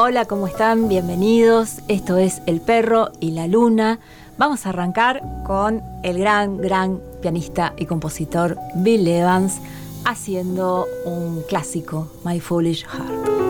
Hola, 0.00 0.26
¿cómo 0.26 0.46
están? 0.46 0.88
Bienvenidos. 0.88 1.80
Esto 1.88 2.18
es 2.18 2.40
El 2.46 2.60
Perro 2.60 3.10
y 3.18 3.32
la 3.32 3.48
Luna. 3.48 3.98
Vamos 4.36 4.64
a 4.64 4.68
arrancar 4.68 5.20
con 5.44 5.82
el 6.04 6.20
gran, 6.20 6.58
gran 6.58 7.00
pianista 7.20 7.74
y 7.76 7.86
compositor 7.86 8.56
Bill 8.76 9.08
Evans 9.08 9.58
haciendo 10.04 10.86
un 11.04 11.42
clásico, 11.48 12.12
My 12.24 12.38
Foolish 12.38 12.86
Heart. 12.86 13.47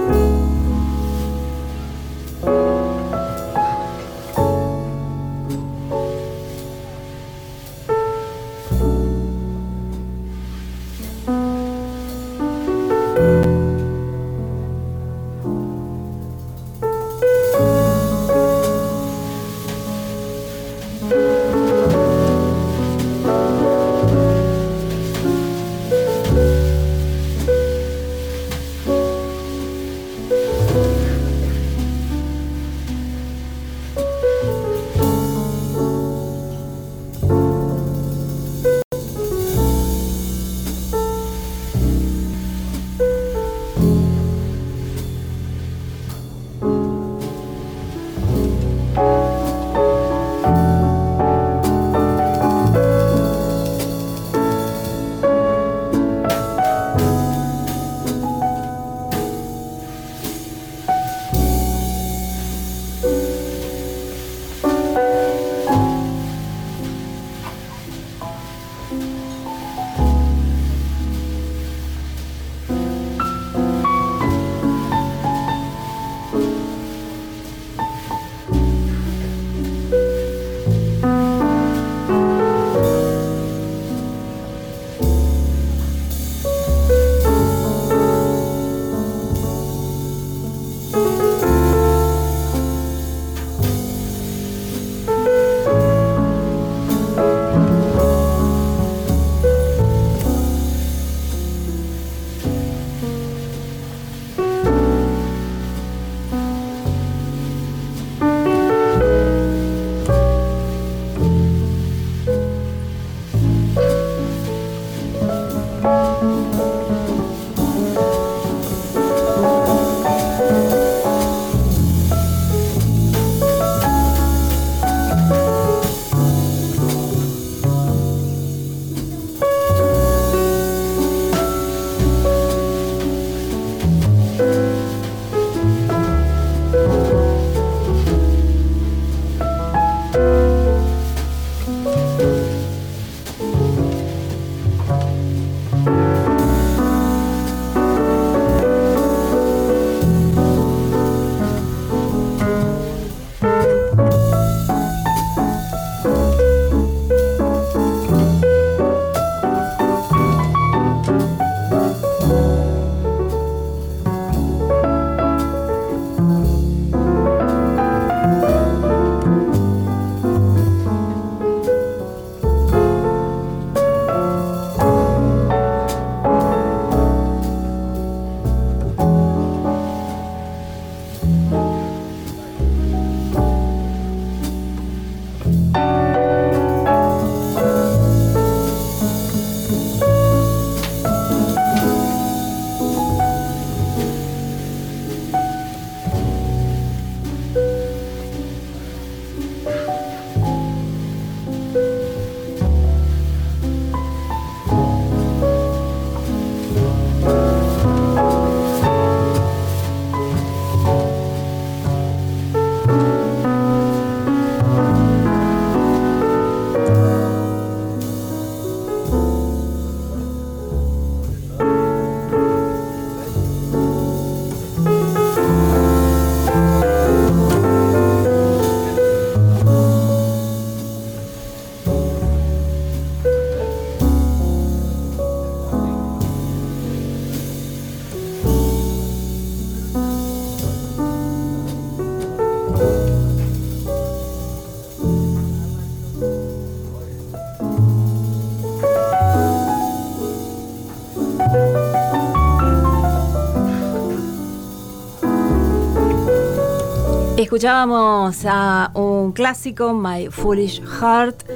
Escuchábamos 257.48 258.44
a 258.44 258.90
un 258.92 259.32
clásico, 259.32 259.94
My 259.94 260.28
Foolish 260.28 260.82
Heart, 260.82 261.48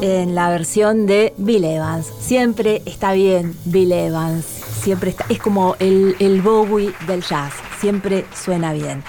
en 0.00 0.36
la 0.36 0.48
versión 0.48 1.06
de 1.06 1.34
Bill 1.38 1.64
Evans. 1.64 2.06
Siempre 2.20 2.82
está 2.86 3.14
bien 3.14 3.52
Bill 3.64 3.90
Evans, 3.90 4.44
siempre 4.44 5.10
está, 5.10 5.26
es 5.28 5.40
como 5.40 5.74
el, 5.80 6.14
el 6.20 6.40
Bowie 6.40 6.92
del 7.08 7.22
jazz, 7.22 7.52
siempre 7.80 8.26
suena 8.32 8.72
bien. 8.72 9.02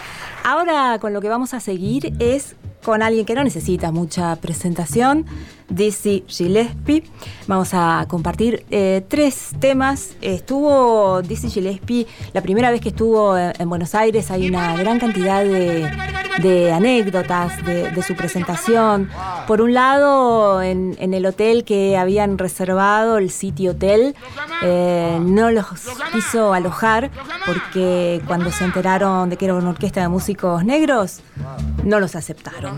Ahora 0.44 0.98
con 1.00 1.14
lo 1.14 1.22
que 1.22 1.30
vamos 1.30 1.54
a 1.54 1.60
seguir 1.60 2.16
es 2.18 2.56
con 2.84 3.04
alguien 3.04 3.28
que 3.28 3.36
no 3.36 3.44
necesita 3.44 3.92
mucha 3.92 4.36
presentación, 4.38 5.28
Dizzy 5.70 6.24
Gillespie. 6.28 7.04
Vamos 7.48 7.70
a 7.74 8.06
compartir 8.08 8.66
eh, 8.72 9.04
tres 9.08 9.52
temas. 9.60 10.16
Estuvo 10.22 11.22
Dizzy 11.22 11.50
Gillespie, 11.50 12.08
la 12.34 12.42
primera 12.42 12.72
vez 12.72 12.82
que 12.82 12.90
estuvo 12.90 13.38
en, 13.38 13.70
Buenos 13.70 13.96
Aires, 13.96 14.32
hay 14.32 14.48
una 14.48 14.76
gran 14.78 15.00
cantidad 15.00 15.44
de, 15.44 16.72
anécdotas 16.72 17.66
de, 17.66 18.04
su 18.04 18.16
presentación. 18.16 19.10
Por 19.48 19.62
un 19.62 19.74
lado, 19.74 20.62
en, 20.62 20.96
el 21.00 21.26
hotel 21.26 21.64
que 21.64 21.98
habían 21.98 22.38
reservado, 22.38 23.18
el 23.18 23.32
City 23.32 23.68
Hotel, 23.68 24.16
eh, 24.62 25.18
no 25.22 25.52
los 25.52 25.66
quiso 26.14 26.54
alojar 26.54 27.12
porque 27.46 28.22
cuando 28.28 28.52
se 28.52 28.64
enteraron 28.64 29.30
de 29.30 29.38
que 29.38 29.46
era 29.46 29.56
una 29.56 29.70
orquesta 29.70 30.02
de 30.02 30.10
músicos 30.10 30.64
negros, 30.64 31.22
no 31.84 32.00
los 32.00 32.16
aceptaron. 32.16 32.76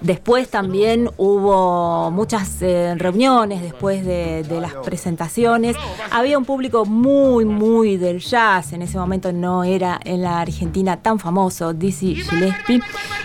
Después 0.00 0.50
también 0.50 1.10
hubo 1.16 2.10
muchas 2.10 2.60
eh, 2.60 2.94
reuniones 2.96 3.62
después 3.62 4.04
de, 4.04 4.44
las 4.60 4.74
presentaciones. 4.74 5.76
Había 6.10 6.38
un 6.38 6.44
público 6.44 6.84
muy, 6.84 7.44
muy 7.44 7.96
del 7.96 8.20
jazz. 8.20 8.72
En 8.72 8.82
ese 8.82 8.98
momento 8.98 9.32
no 9.32 9.64
era 9.64 9.98
en 10.04 10.22
la 10.22 10.40
Argentina 10.40 10.98
tan 10.98 11.18
famoso 11.18 11.72
Dizzy 11.72 12.16
Gillespie. 12.16 12.80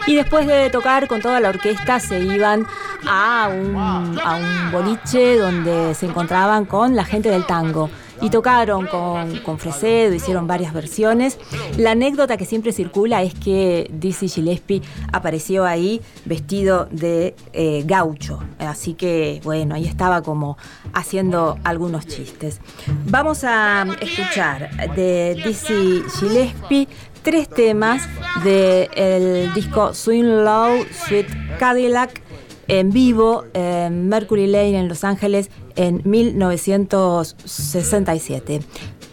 Y 0.07 0.15
después 0.15 0.47
de 0.47 0.69
tocar 0.69 1.07
con 1.07 1.21
toda 1.21 1.39
la 1.39 1.49
orquesta 1.49 1.99
se 1.99 2.19
iban 2.19 2.65
a 3.07 3.49
un, 3.49 3.75
a 4.19 4.35
un 4.35 4.71
boliche 4.71 5.37
donde 5.37 5.93
se 5.93 6.05
encontraban 6.05 6.65
con 6.65 6.95
la 6.95 7.03
gente 7.03 7.29
del 7.29 7.45
tango 7.45 7.89
y 8.21 8.29
tocaron 8.29 8.87
con, 8.87 9.37
con 9.39 9.59
Fresedo, 9.59 10.13
hicieron 10.13 10.47
varias 10.47 10.73
versiones. 10.73 11.37
La 11.77 11.91
anécdota 11.91 12.37
que 12.37 12.45
siempre 12.45 12.71
circula 12.71 13.23
es 13.23 13.33
que 13.33 13.89
Dizzy 13.93 14.27
Gillespie 14.27 14.81
apareció 15.11 15.65
ahí 15.65 16.01
vestido 16.25 16.87
de 16.91 17.35
eh, 17.53 17.83
gaucho, 17.85 18.39
así 18.59 18.93
que 18.93 19.41
bueno, 19.43 19.75
ahí 19.75 19.85
estaba 19.85 20.21
como 20.21 20.57
haciendo 20.93 21.57
algunos 21.63 22.07
chistes. 22.07 22.59
Vamos 23.05 23.43
a 23.43 23.85
escuchar 24.01 24.69
de 24.95 25.41
Dizzy 25.45 26.03
Gillespie 26.19 26.87
tres 27.21 27.49
temas 27.49 28.07
del 28.43 29.53
disco 29.53 29.93
Swing 29.93 30.43
Low, 30.43 30.85
Sweet 31.07 31.27
Cadillac 31.59 32.21
en 32.69 32.91
vivo 32.91 33.43
en 33.53 34.07
Mercury 34.07 34.47
Lane 34.47 34.79
en 34.79 34.87
Los 34.87 35.03
Ángeles 35.03 35.49
en 35.75 36.01
1967. 36.05 38.61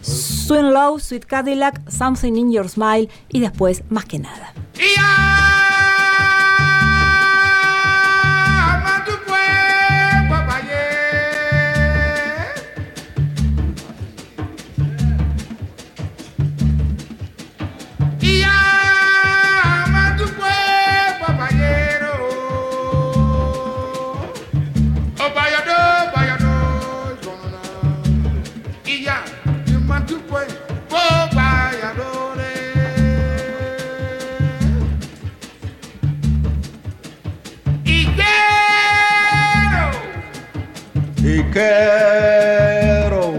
Swing 0.01 0.71
Low, 0.71 0.97
Sweet 0.99 1.25
Cadillac, 1.25 1.81
Something 1.89 2.35
in 2.35 2.51
Your 2.51 2.69
Smile 2.69 3.09
y 3.29 3.39
después 3.41 3.83
Más 3.89 4.05
que 4.05 4.19
nada. 4.19 4.53
Quiero. 41.51 43.33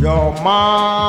Your 0.00 0.32
mamo. 0.42 1.01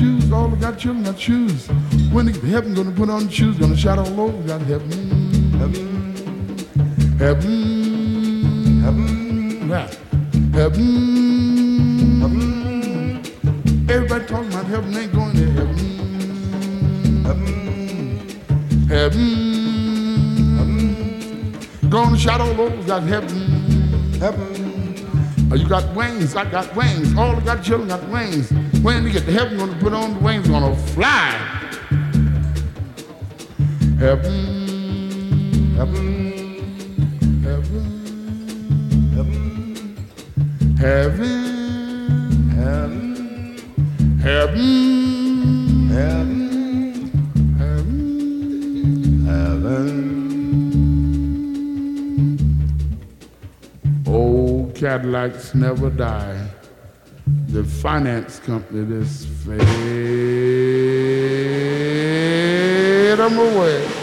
Shoes, 0.00 0.24
I 0.24 0.28
got 0.28 0.30
shoes, 0.30 0.32
all 0.32 0.52
I 0.52 0.56
got 0.56 0.78
children 0.78 1.04
got 1.04 1.18
shoes. 1.18 1.68
When 2.12 2.26
they 2.26 2.32
get 2.32 2.40
to 2.40 2.46
heaven, 2.48 2.74
gonna 2.74 2.90
put 2.90 3.10
on 3.10 3.28
shoes, 3.28 3.58
gonna 3.58 3.76
shout 3.76 3.98
all 3.98 4.20
over, 4.20 4.42
got 4.46 4.60
heaven, 4.62 4.90
heaven, 5.58 6.16
heaven, 7.18 8.80
heaven, 8.80 9.68
yeah. 9.68 9.88
heaven, 10.52 12.20
heaven. 12.20 13.20
Everybody 13.88 14.24
talking 14.26 14.52
about 14.52 14.66
heaven 14.66 14.96
ain't 14.96 15.12
going 15.12 15.34
to 15.34 15.50
heaven, 15.50 15.76
heaven, 17.24 18.28
heaven, 18.88 19.36
heaven. 20.56 21.90
Gonna 21.90 22.18
shout 22.18 22.40
all 22.40 22.60
over, 22.60 22.82
got 22.84 23.02
heaven, 23.02 23.38
heaven. 24.18 24.56
Oh, 25.52 25.56
you 25.56 25.68
got 25.68 25.94
wings, 25.96 26.36
I 26.36 26.48
got 26.48 26.74
wings. 26.76 27.16
All 27.16 27.34
I 27.34 27.40
got 27.40 27.64
children 27.64 27.88
got 27.88 28.08
wings. 28.08 28.52
When 28.82 29.04
we 29.04 29.10
get 29.10 29.26
to 29.26 29.32
heaven, 29.32 29.58
gonna 29.58 29.76
put 29.78 29.92
on 29.92 30.14
the 30.14 30.20
wings, 30.20 30.48
gonna 30.48 30.74
fly. 30.74 31.32
Heaven, 33.98 35.74
heaven, 35.76 37.42
heaven, 37.42 37.84
heaven, 39.12 39.96
heaven, 40.78 41.44
heaven, 45.90 47.10
heaven, 47.58 49.26
heaven. 49.26 50.00
Old 54.06 54.74
Cadillacs 54.74 55.54
never 55.54 55.90
die 55.90 56.49
finance 57.90 58.38
company 58.38 58.84
that's 58.84 59.24
fade 59.24 59.58
them 63.18 63.36
away. 63.36 63.99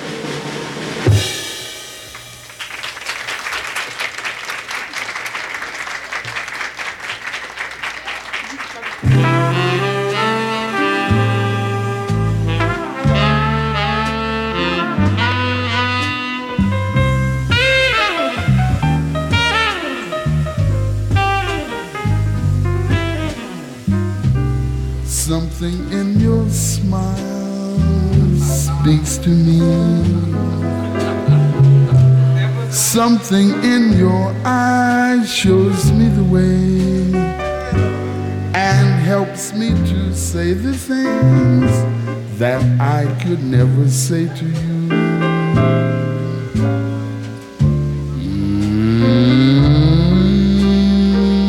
To 44.39 44.46
you. 44.46 45.88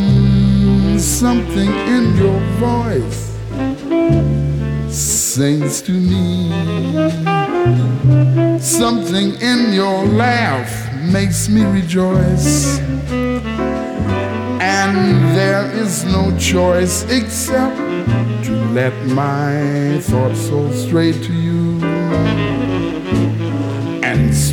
Mm, 0.09 0.99
Something 0.99 1.71
in 1.97 2.17
your 2.17 2.41
voice 2.59 3.37
sings 4.95 5.83
to 5.83 5.93
me. 5.93 6.51
Something 8.61 9.35
in 9.41 9.73
your 9.73 10.05
laugh 10.07 10.71
makes 11.13 11.49
me 11.49 11.63
rejoice. 11.65 12.79
And 14.61 14.97
there 15.37 15.65
is 15.83 16.05
no 16.05 16.37
choice 16.39 17.05
except 17.11 17.77
to 18.47 18.53
let 18.73 18.95
my 19.07 19.99
thoughts 20.03 20.49
go 20.49 20.71
straight 20.73 21.23
to 21.25 21.33
you. 21.33 21.48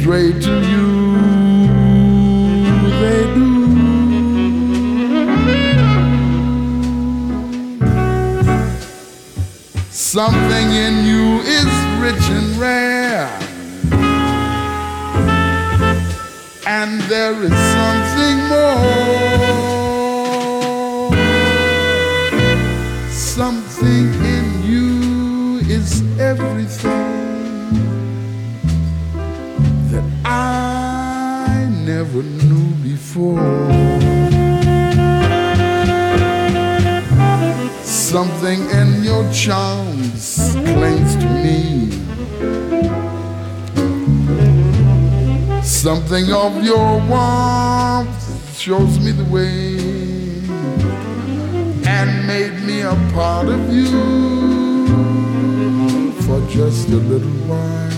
Straight 0.06 0.40
to 0.40 0.54
you 0.70 0.86
they 3.02 3.24
do. 3.34 3.50
Something 9.90 10.68
in 10.86 11.06
you 11.06 11.40
is 11.40 11.72
rich 12.06 12.26
and 12.38 12.56
rare. 12.58 13.28
And 16.68 17.02
there 17.10 17.42
is 17.42 17.58
something 17.74 18.38
more. 18.48 19.45
Before. 33.16 33.72
Something 37.84 38.70
in 38.70 39.04
your 39.04 39.32
charms 39.32 40.54
clings 40.54 41.16
to 41.16 41.30
me. 41.44 41.92
Something 45.64 46.32
of 46.32 46.64
your 46.64 47.00
warmth 47.08 48.58
shows 48.58 49.00
me 49.00 49.12
the 49.12 49.26
way 49.26 49.78
and 51.88 52.28
made 52.28 52.62
me 52.64 52.82
a 52.82 52.96
part 53.14 53.48
of 53.48 53.74
you 53.74 54.92
for 56.24 56.40
just 56.50 56.90
a 56.90 56.98
little 57.12 57.38
while. 57.48 57.92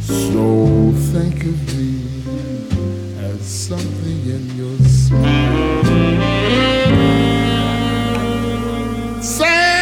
So 0.00 0.92
think 1.12 1.44
of 1.44 1.76
me 1.76 2.03
something 3.44 4.26
in 4.26 4.56
your 4.56 4.76
smile. 4.88 5.84
Think 9.22 9.73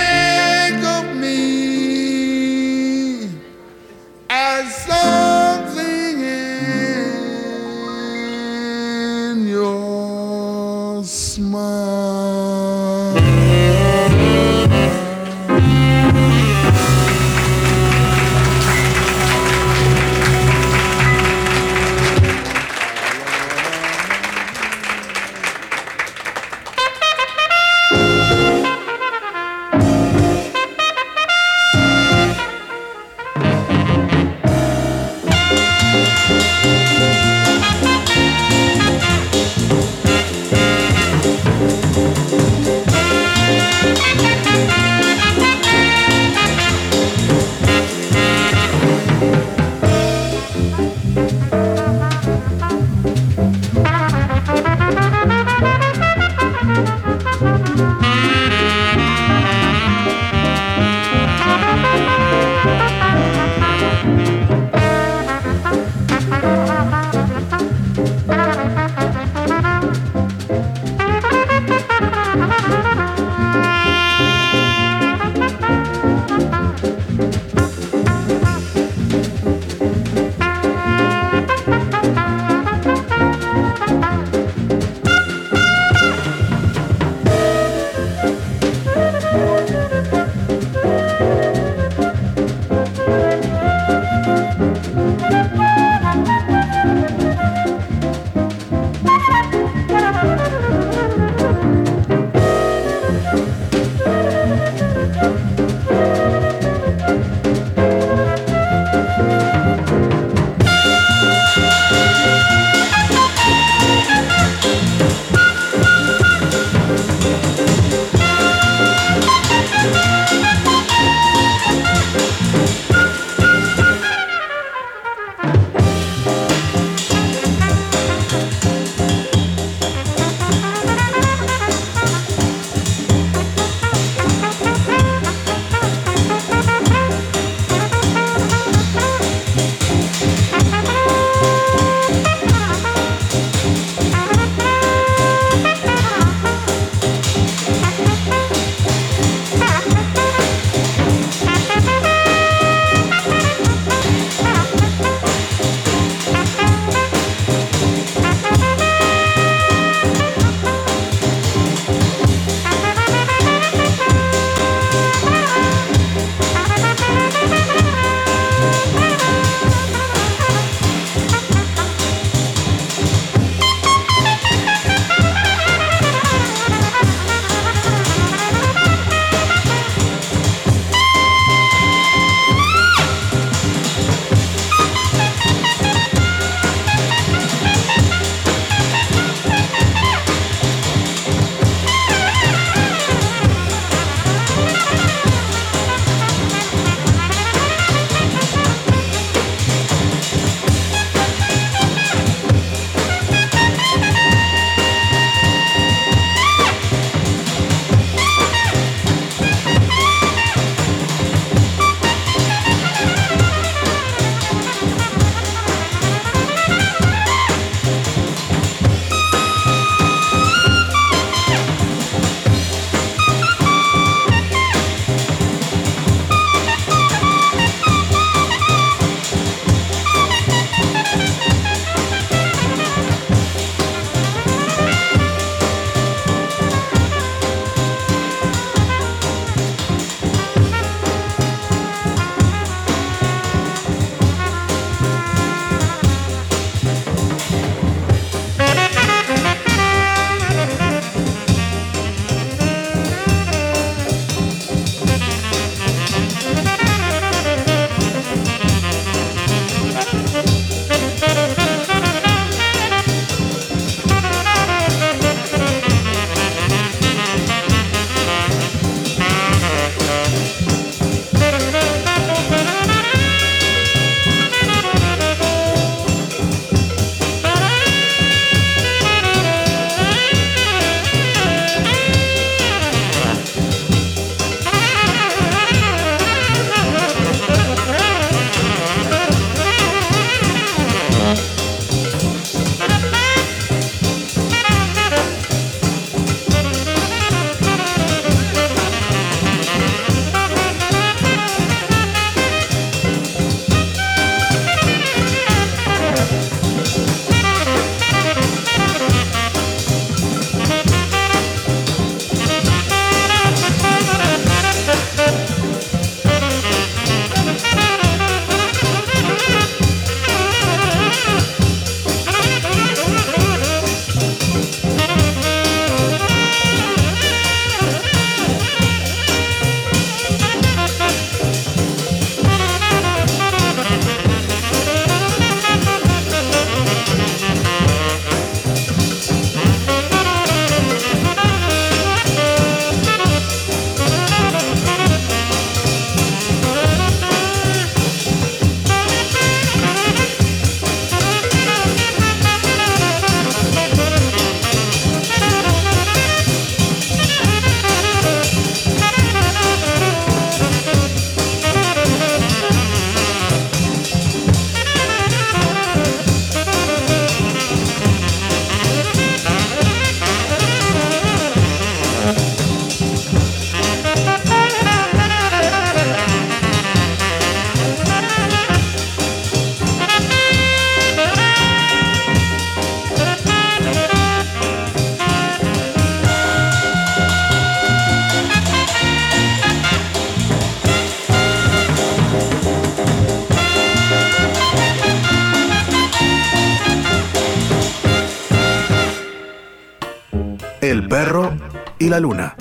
la 402.13 402.21
luna, 402.21 402.55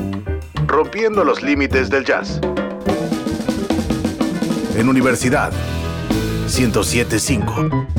rompiendo 0.65 1.25
los 1.25 1.43
límites 1.43 1.89
del 1.89 2.05
jazz. 2.05 2.39
En 4.77 4.87
Universidad 4.87 5.51
1075. 6.43 7.90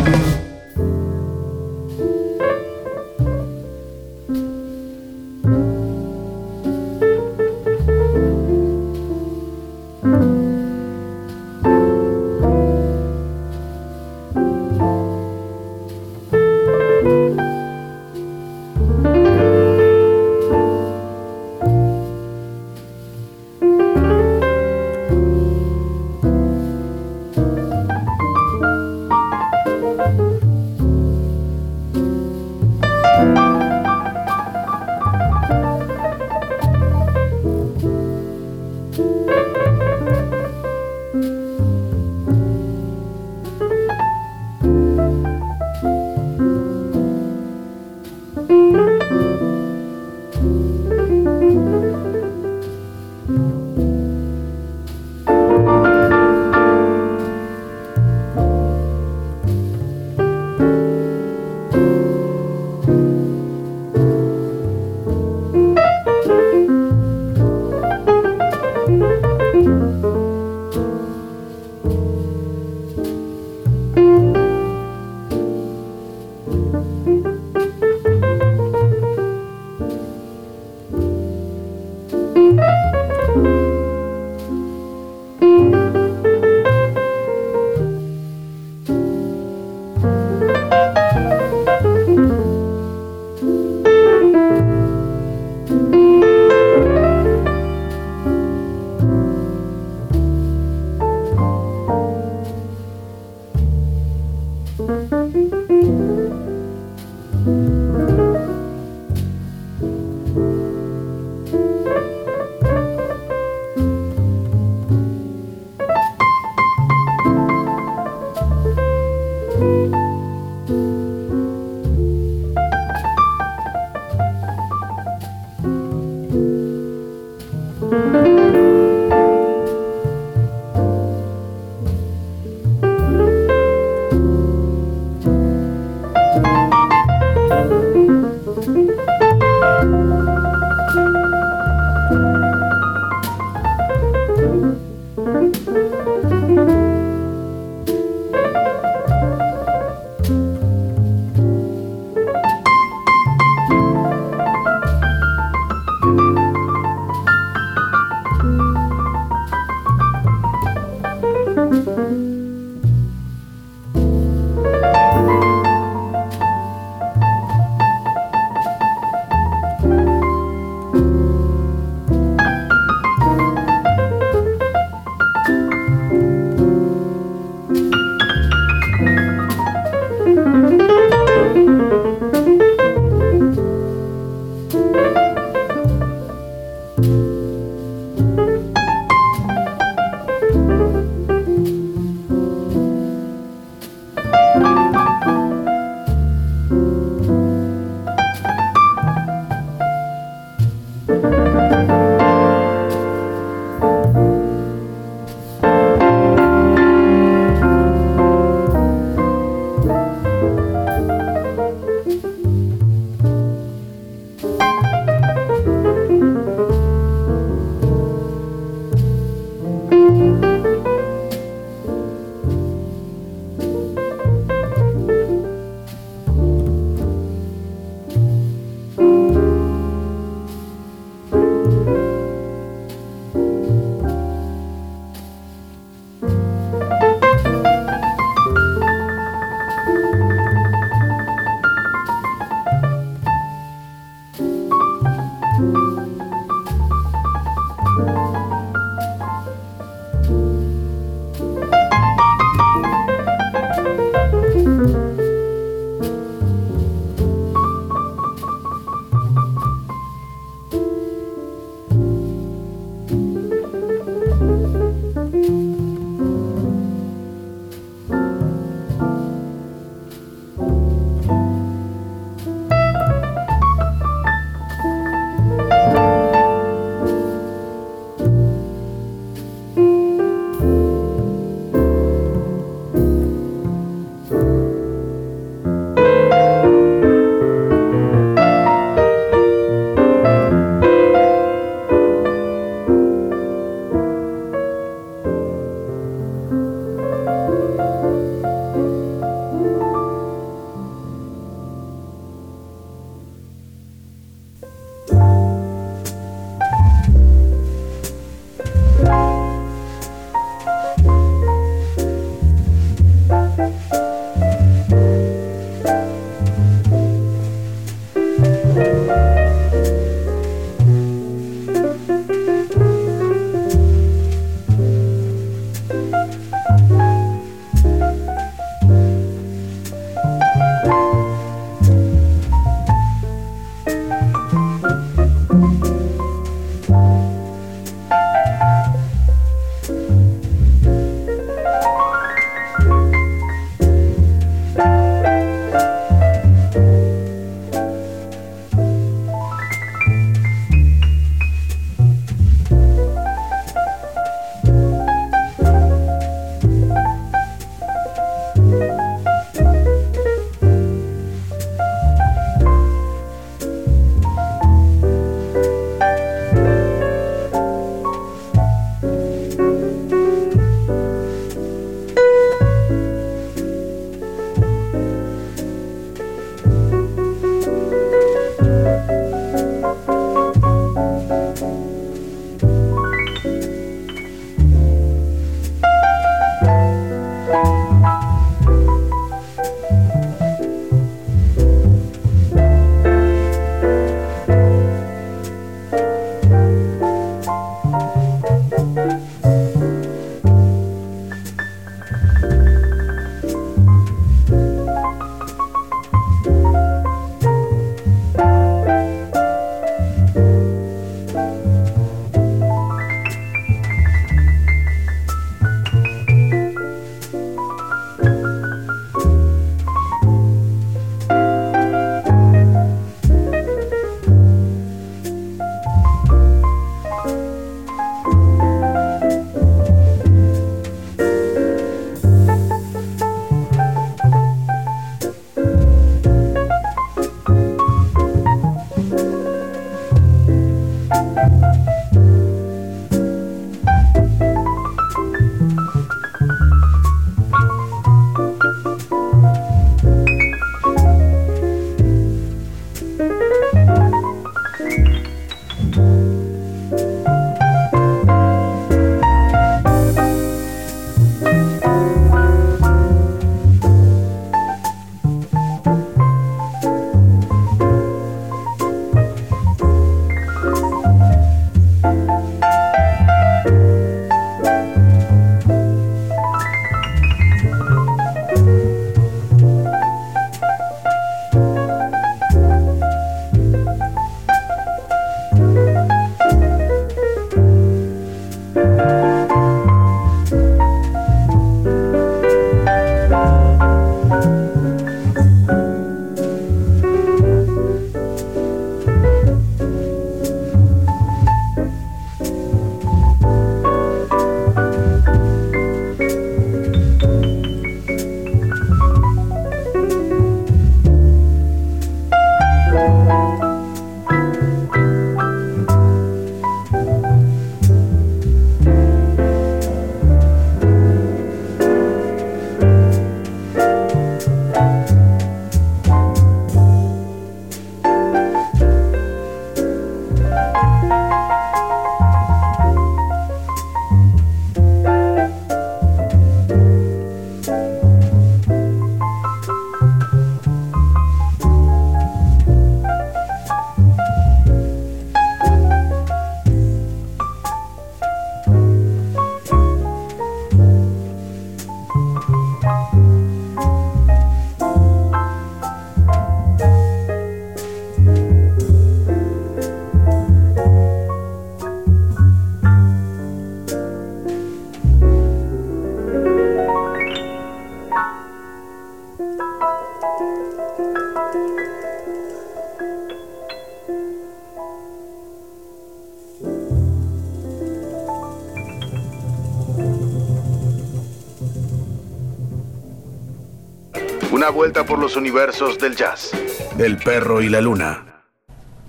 vuelta 584.72 585.04
por 585.04 585.18
los 585.18 585.36
universos 585.36 585.98
del 585.98 586.16
jazz. 586.16 586.50
El 586.98 587.18
perro 587.18 587.62
y 587.62 587.68
la 587.68 587.80
luna. 587.80 588.32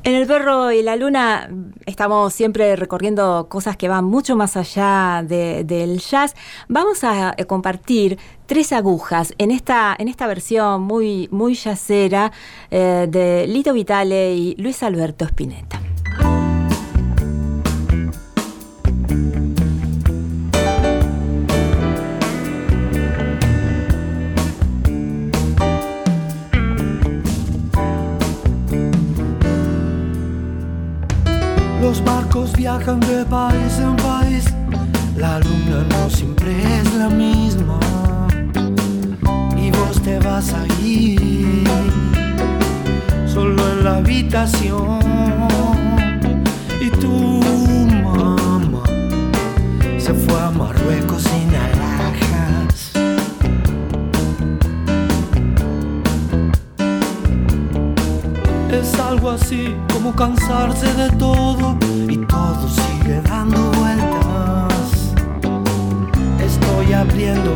En 0.05 0.15
El 0.15 0.27
Perro 0.27 0.69
y 0.73 0.83
la 0.83 0.97
Luna 0.97 1.49
estamos 1.85 2.33
siempre 2.33 2.75
recorriendo 2.75 3.47
cosas 3.47 3.77
que 3.77 3.87
van 3.87 4.03
mucho 4.03 4.35
más 4.35 4.57
allá 4.57 5.23
del 5.25 5.99
jazz. 5.99 6.35
Vamos 6.67 7.05
a 7.05 7.33
eh, 7.37 7.45
compartir 7.45 8.19
tres 8.45 8.73
agujas 8.73 9.33
en 9.37 9.49
esta, 9.49 9.95
en 9.97 10.09
esta 10.09 10.27
versión 10.27 10.81
muy, 10.81 11.29
muy 11.31 11.57
eh, 11.65 13.07
de 13.09 13.47
Lito 13.47 13.71
Vitale 13.71 14.33
y 14.33 14.55
Luis 14.57 14.83
Alberto 14.83 15.23
Spinetta. 15.23 15.72
viajan 32.63 32.97
de 33.01 33.25
país 33.25 33.77
en 33.77 33.93
país, 33.97 34.45
la 35.17 35.37
luna 35.39 35.83
no 35.89 36.09
siempre 36.09 36.51
es 36.79 36.93
la 36.93 37.09
misma. 37.09 37.77
Y 39.57 39.69
vos 39.71 40.01
te 40.01 40.17
vas 40.19 40.53
a 40.53 40.63
ir. 40.81 41.67
Solo 43.27 43.61
en 43.73 43.83
la 43.83 43.97
habitación. 43.97 44.99
Y 46.79 46.89
tú 47.01 47.32
así 59.29 59.75
como 59.91 60.13
cansarse 60.13 60.93
de 60.93 61.09
todo 61.17 61.77
y 62.09 62.17
todo 62.17 62.67
sigue 62.67 63.21
dando 63.21 63.71
vueltas. 63.71 65.13
Estoy 66.39 66.93
abriendo 66.93 67.55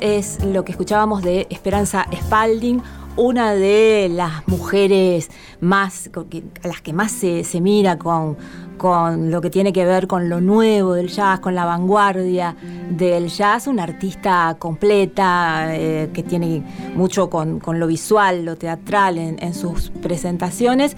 Es 0.00 0.44
lo 0.44 0.64
que 0.64 0.72
escuchábamos 0.72 1.22
de 1.22 1.46
Esperanza 1.50 2.06
Spalding, 2.14 2.82
una 3.16 3.52
de 3.54 4.08
las 4.10 4.46
mujeres 4.48 5.30
más, 5.60 6.10
a 6.62 6.68
las 6.68 6.80
que 6.80 6.92
más 6.92 7.12
se, 7.12 7.44
mira 7.60 7.98
con, 7.98 8.36
con 8.78 9.30
lo 9.30 9.40
que 9.40 9.50
tiene 9.50 9.72
que 9.72 9.84
ver 9.84 10.06
con 10.06 10.28
lo 10.28 10.40
nuevo 10.40 10.94
del 10.94 11.08
jazz, 11.08 11.40
con 11.40 11.54
la 11.54 11.64
vanguardia 11.64 12.56
del 12.90 13.28
jazz, 13.28 13.66
una 13.66 13.82
artista 13.82 14.56
completa 14.58 15.76
eh, 15.76 16.10
que 16.14 16.22
tiene 16.22 16.62
mucho 16.94 17.28
con, 17.28 17.60
lo 17.74 17.86
visual, 17.86 18.44
lo 18.44 18.56
teatral 18.56 19.18
en, 19.18 19.54
sus 19.54 19.90
presentaciones. 19.90 20.96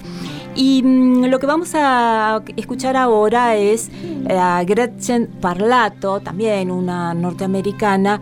Y 0.55 0.82
mm, 0.82 1.24
lo 1.24 1.38
que 1.38 1.46
vamos 1.46 1.72
a 1.74 2.42
escuchar 2.57 2.96
ahora 2.96 3.57
es 3.57 3.90
a 4.38 4.62
Gretchen 4.64 5.28
Parlato, 5.40 6.20
también 6.20 6.70
una 6.70 7.14
norteamericana, 7.14 8.20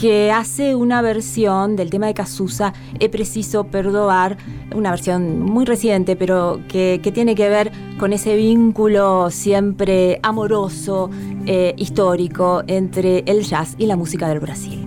que 0.00 0.30
hace 0.30 0.74
una 0.74 1.02
versión 1.02 1.76
del 1.76 1.90
tema 1.90 2.06
de 2.06 2.14
Casusa, 2.14 2.72
He 2.98 3.08
preciso 3.08 3.64
perdonar, 3.64 4.36
una 4.74 4.90
versión 4.90 5.40
muy 5.42 5.64
reciente, 5.64 6.16
pero 6.16 6.60
que, 6.68 6.98
tiene 7.12 7.34
que 7.34 7.48
ver 7.48 7.72
con 7.98 8.12
ese 8.12 8.36
vínculo 8.36 9.30
siempre 9.30 10.18
amoroso, 10.22 11.10
eh, 11.46 11.74
histórico, 11.76 12.62
entre 12.66 13.24
el 13.26 13.42
jazz 13.42 13.74
y 13.78 13.86
la 13.86 13.96
música 13.96 14.28
del 14.28 14.40
Brasil. 14.40 14.86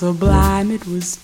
sublime 0.00 0.70
it 0.70 0.86
was 0.86 1.19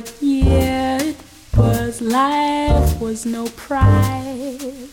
But 0.00 0.14
yet, 0.22 1.02
it 1.02 1.16
was 1.54 2.00
life 2.00 2.98
was 2.98 3.26
no 3.26 3.48
prize. 3.48 4.88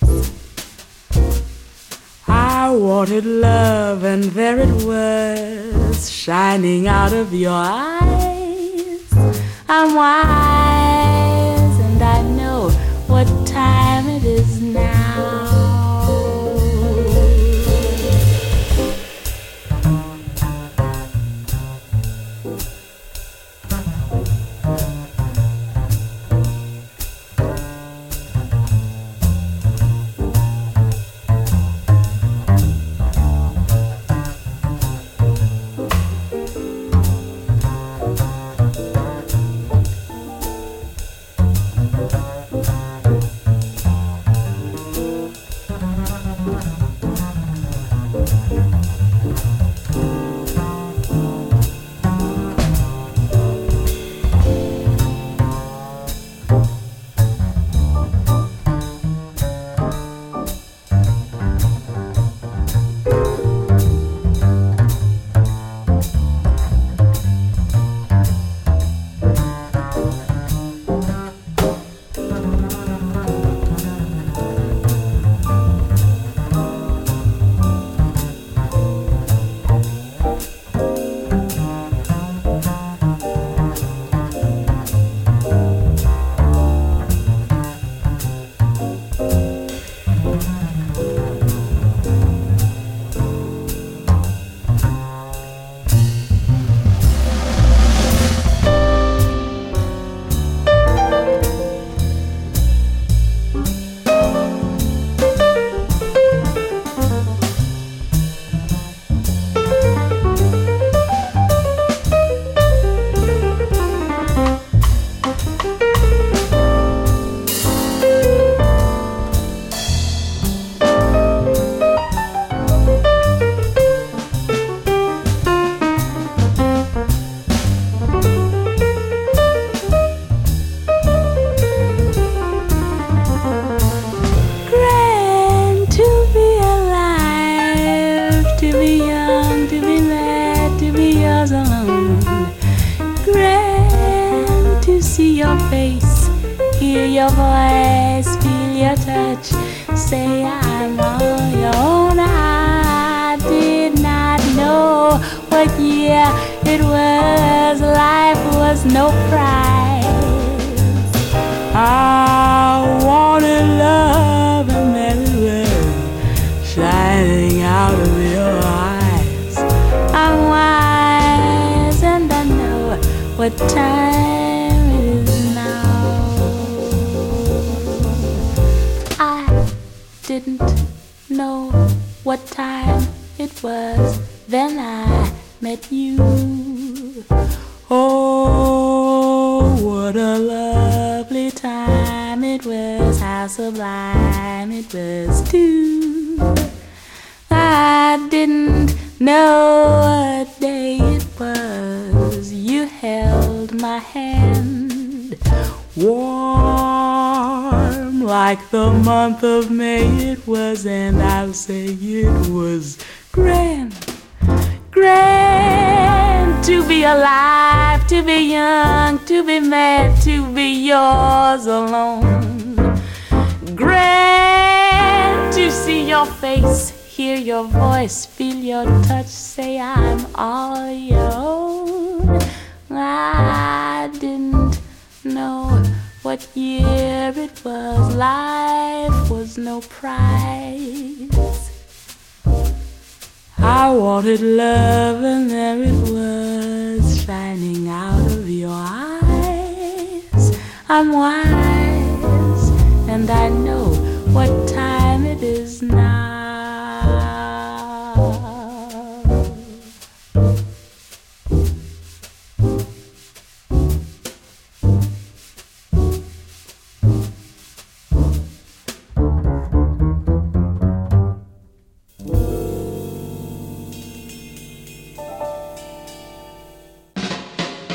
I 2.28 2.72
wanted 2.72 3.26
love, 3.26 4.04
and 4.04 4.26
there 4.26 4.60
it 4.60 4.84
was, 4.84 6.12
shining 6.12 6.90
out 6.90 7.14
of 7.14 7.34
your 7.34 7.54
eyes. 7.54 9.14
And 9.70 9.96
why? 9.96 10.57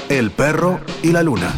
El 0.09 0.31
perro 0.31 0.81
y 1.03 1.13
la 1.13 1.23
luna, 1.23 1.53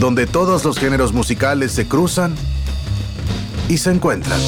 donde 0.00 0.26
todos 0.26 0.64
los 0.64 0.78
géneros 0.78 1.12
musicales 1.12 1.72
se 1.72 1.86
cruzan 1.86 2.34
y 3.70 3.78
se 3.78 3.90
encuentran. 3.90 4.40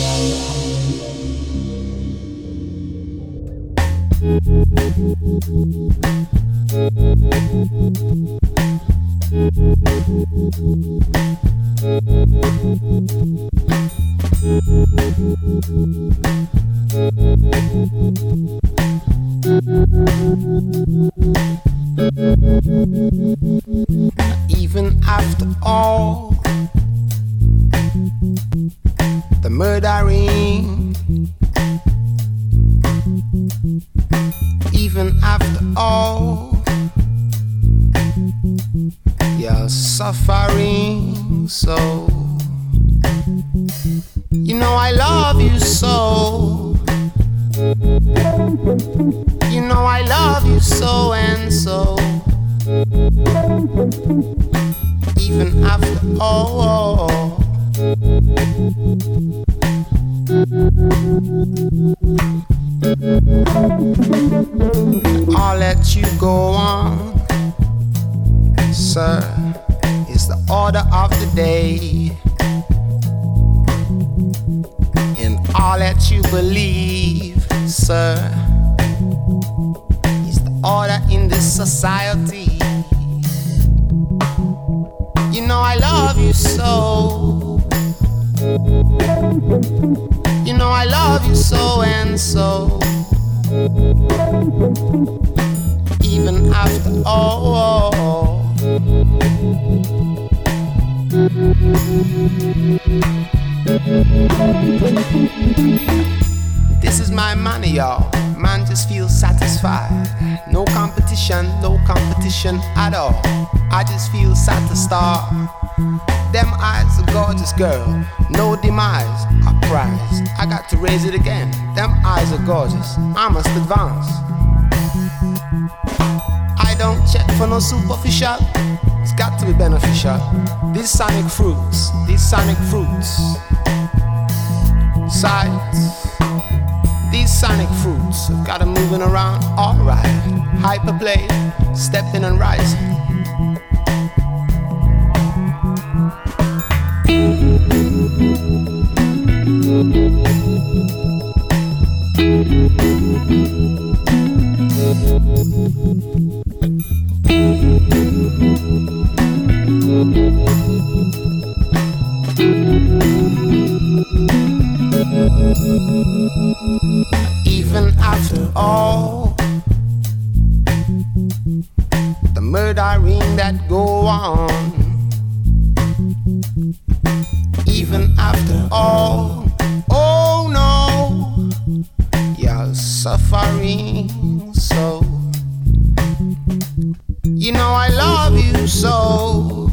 so. 188.72 189.68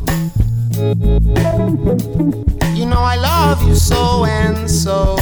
You 2.76 2.86
know 2.86 3.00
I 3.00 3.16
love 3.16 3.64
you 3.68 3.76
so 3.76 4.26
and 4.26 4.70
so. 4.70 5.16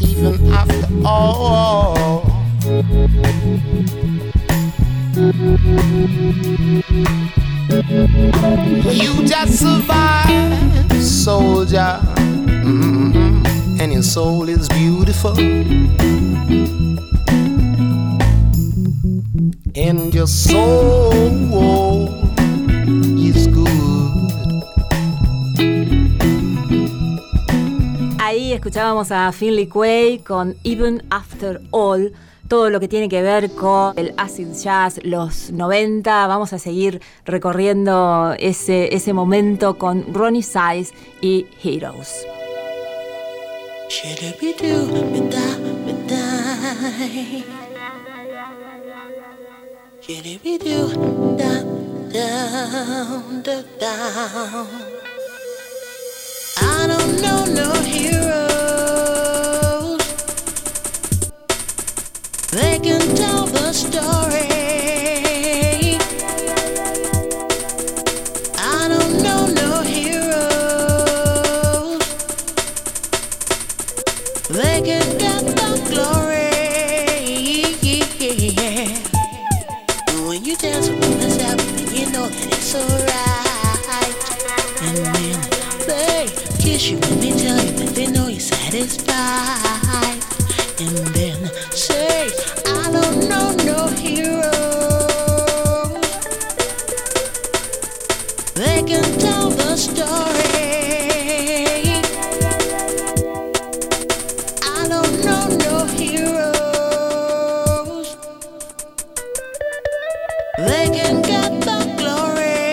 Even 0.00 0.52
after 0.52 0.88
all. 1.04 2.24
You 8.92 9.24
just 9.24 9.60
survived, 9.60 10.92
soldier. 11.00 12.00
Mm-hmm. 12.66 13.80
And 13.80 13.92
your 13.92 14.02
soul 14.02 14.48
is 14.48 14.68
beautiful. 14.68 15.36
And 19.78 20.10
your 20.14 20.26
soul 20.26 21.12
is 23.18 23.46
good. 23.48 23.66
Ahí 28.18 28.54
escuchábamos 28.54 29.12
a 29.12 29.30
Finley 29.32 29.66
Quay 29.66 30.20
con 30.20 30.56
Even 30.64 31.02
After 31.10 31.60
All. 31.72 32.14
Todo 32.48 32.70
lo 32.70 32.80
que 32.80 32.88
tiene 32.88 33.10
que 33.10 33.20
ver 33.20 33.50
con 33.50 33.98
el 33.98 34.14
acid 34.16 34.48
jazz, 34.54 34.98
los 35.02 35.50
90. 35.50 36.26
Vamos 36.26 36.54
a 36.54 36.58
seguir 36.58 37.02
recorriendo 37.26 38.34
ese, 38.38 38.94
ese 38.94 39.12
momento 39.12 39.76
con 39.76 40.14
Ronnie 40.14 40.42
Size 40.42 40.94
y 41.20 41.44
Heroes. 41.62 42.24
I 56.58 56.86
don't 56.86 57.20
know 57.20 57.44
no 57.44 57.72
heroes. 57.82 58.38
They 62.52 62.78
can 62.78 63.16
tell 63.16 63.46
the 63.46 63.72
story. 63.72 64.55
Know 93.32 93.50
no 93.64 93.86
heroes 93.88 94.66
they 98.54 98.82
can 98.82 99.18
tell 99.18 99.48
the 99.50 99.76
story. 99.76 100.12
I 104.62 104.86
don't 104.88 105.24
know 105.24 105.48
no 105.64 105.86
heroes. 105.86 106.96
They 110.58 110.86
can 110.96 111.22
get 111.22 111.60
the 111.60 111.78
glory 111.96 112.66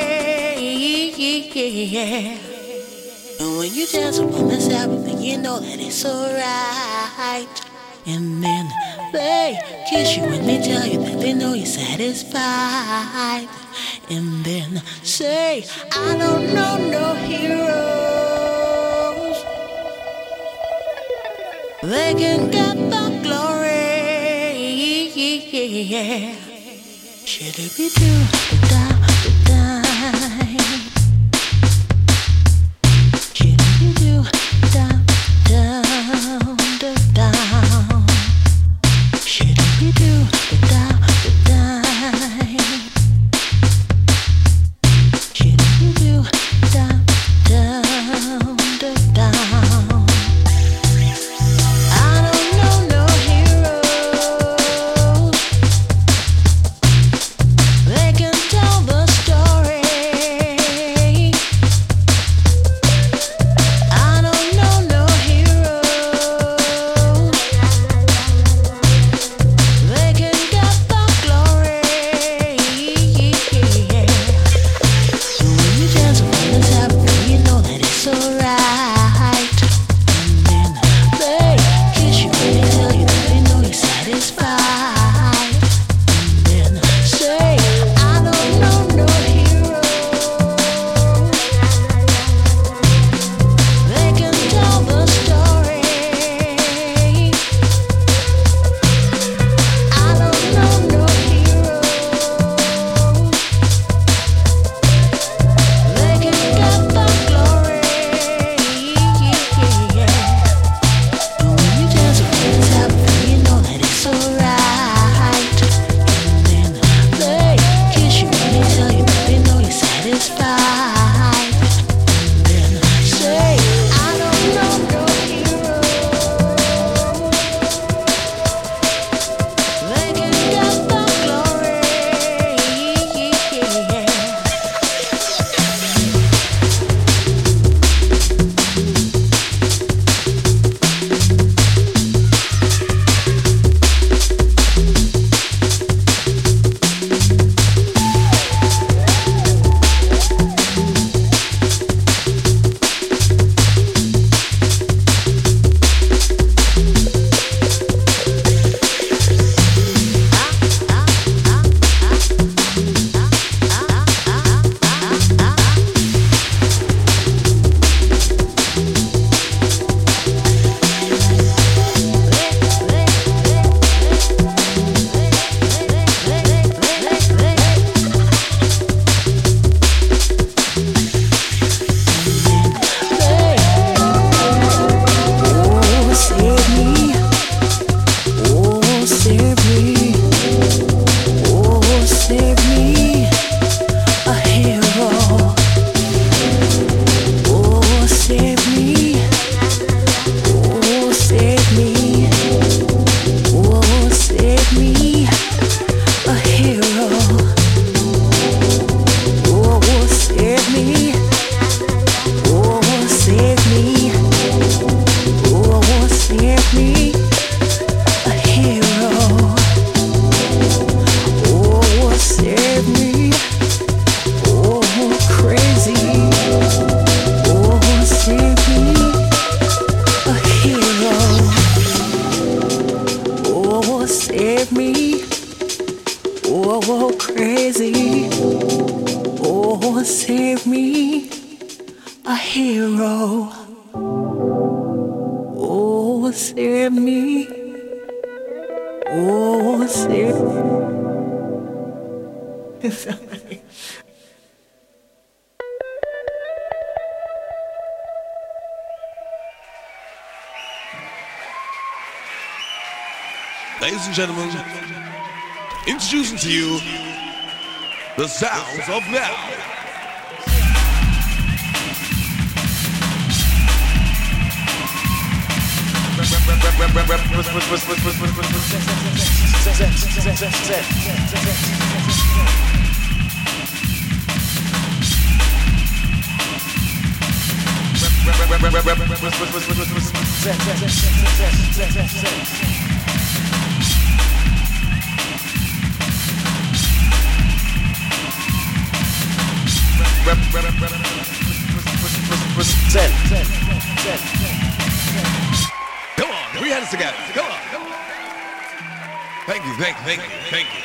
on 4.19 4.47
this 4.47 4.69
everything, 4.69 5.21
you 5.21 5.37
know 5.37 5.59
that 5.59 5.82
it's 6.03 6.11
alright. 6.11 7.61
And 8.05 8.43
then 8.43 8.69
they 9.13 9.57
kiss 9.89 10.17
you 10.17 10.23
and 10.23 10.47
they 10.47 10.61
tell 10.61 10.85
you 10.85 10.99
that 10.99 11.19
they 11.19 11.33
know 11.33 11.53
you're 11.53 11.65
satisfied. 11.65 13.47
And 14.09 14.43
then 14.43 14.81
say, 15.03 15.65
I 15.91 16.17
don't 16.17 16.53
know 16.53 16.77
no 16.77 17.13
heroes. 17.15 17.83
They 21.81 22.13
can 22.15 22.51
get 22.51 22.75
the 22.75 23.19
glory. 23.23 23.63
Should 27.25 27.59
it 27.59 27.77
be 27.77 27.89
do 27.89 28.52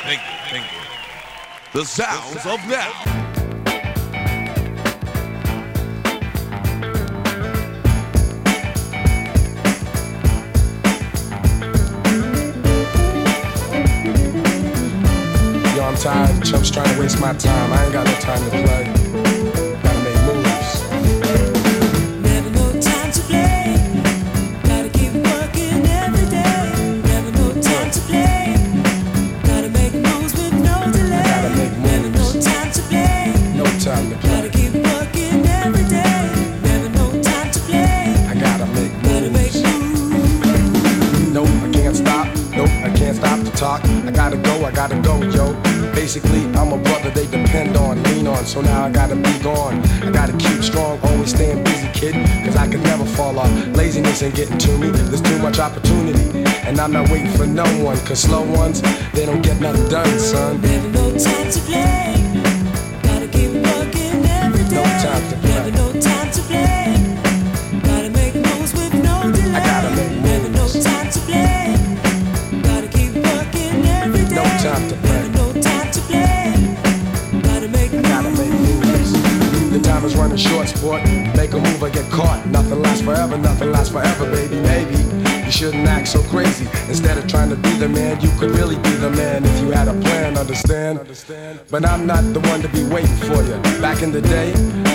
thank 0.03 0.21
you, 0.21 0.37
thank 0.49 0.71
you. 0.71 0.79
The 1.73 1.85
sounds 1.85 2.45
of 2.45 2.59
now. 2.67 2.91
Yo, 15.75 15.83
I'm 15.83 15.95
tired. 15.95 16.43
Chumps 16.43 16.71
trying 16.71 16.93
to 16.93 16.99
waste 16.99 17.19
my 17.19 17.33
time. 17.33 17.73
I 17.73 17.83
ain't 17.83 17.93
got 17.93 18.05
no 18.07 18.13
time 18.13 18.43
to 18.43 18.49
play. 18.49 19.18
Talk. 43.59 43.83
I 43.83 44.11
gotta 44.11 44.37
go, 44.37 44.63
I 44.63 44.71
gotta 44.71 44.97
go, 45.01 45.21
yo. 45.21 45.53
Basically, 45.91 46.45
I'm 46.55 46.71
a 46.71 46.77
brother 46.77 47.09
they 47.09 47.25
depend 47.25 47.75
on, 47.75 48.01
lean 48.03 48.25
on. 48.25 48.45
So 48.45 48.61
now 48.61 48.85
I 48.85 48.89
gotta 48.89 49.17
be 49.17 49.37
gone. 49.39 49.81
I 50.01 50.11
gotta 50.11 50.31
keep 50.37 50.63
strong, 50.63 50.97
always 51.01 51.31
staying 51.31 51.65
busy, 51.65 51.89
kid. 51.89 52.13
Cause 52.45 52.55
I 52.55 52.67
can 52.69 52.81
never 52.83 53.03
fall 53.03 53.37
off. 53.37 53.51
Laziness 53.75 54.23
ain't 54.23 54.35
getting 54.35 54.57
to 54.57 54.77
me. 54.77 54.87
There's 54.87 55.21
too 55.21 55.37
much 55.39 55.59
opportunity. 55.59 56.45
And 56.67 56.79
I'm 56.79 56.93
not 56.93 57.09
waiting 57.09 57.31
for 57.31 57.45
no 57.45 57.65
one. 57.83 57.97
Cause 58.05 58.21
slow 58.21 58.43
ones, 58.49 58.81
they 59.11 59.25
don't 59.25 59.41
get 59.41 59.59
nothing 59.59 59.89
done, 59.89 60.19
son. 60.19 60.61
Never 60.61 60.89
no 60.89 61.11
time 61.17 61.51
to 61.51 61.59
play. 61.59 62.15
Gotta 63.03 63.27
keep 63.27 63.51
working 63.51 64.25
every 64.25 64.63
day. 64.69 64.75
No 64.75 64.83
time 65.03 65.29
to 65.31 65.38
Make 80.81 81.51
a 81.51 81.59
move 81.59 81.83
or 81.83 81.89
get 81.89 82.09
caught. 82.09 82.45
Nothing 82.47 82.81
lasts 82.81 83.03
forever, 83.03 83.37
nothing 83.37 83.69
lasts 83.69 83.91
forever, 83.91 84.31
baby. 84.31 84.61
Maybe 84.61 84.95
you 85.43 85.51
shouldn't 85.51 85.85
act 85.85 86.07
so 86.07 86.23
crazy. 86.23 86.67
Instead 86.87 87.17
of 87.17 87.27
trying 87.27 87.49
to 87.49 87.57
be 87.57 87.71
the 87.73 87.89
man, 87.89 88.21
you 88.21 88.29
could 88.39 88.51
really 88.51 88.77
be 88.77 88.91
the 88.91 89.09
man 89.09 89.43
if 89.43 89.59
you 89.59 89.71
had 89.71 89.89
a 89.89 89.99
plan, 89.99 90.37
understand? 90.37 91.01
But 91.69 91.85
I'm 91.85 92.07
not 92.07 92.23
the 92.33 92.39
one 92.39 92.61
to 92.61 92.69
be 92.69 92.83
waiting 92.83 93.17
for 93.17 93.43
you. 93.43 93.59
Back 93.81 94.01
in 94.03 94.13
the 94.13 94.21
day, 94.21 94.53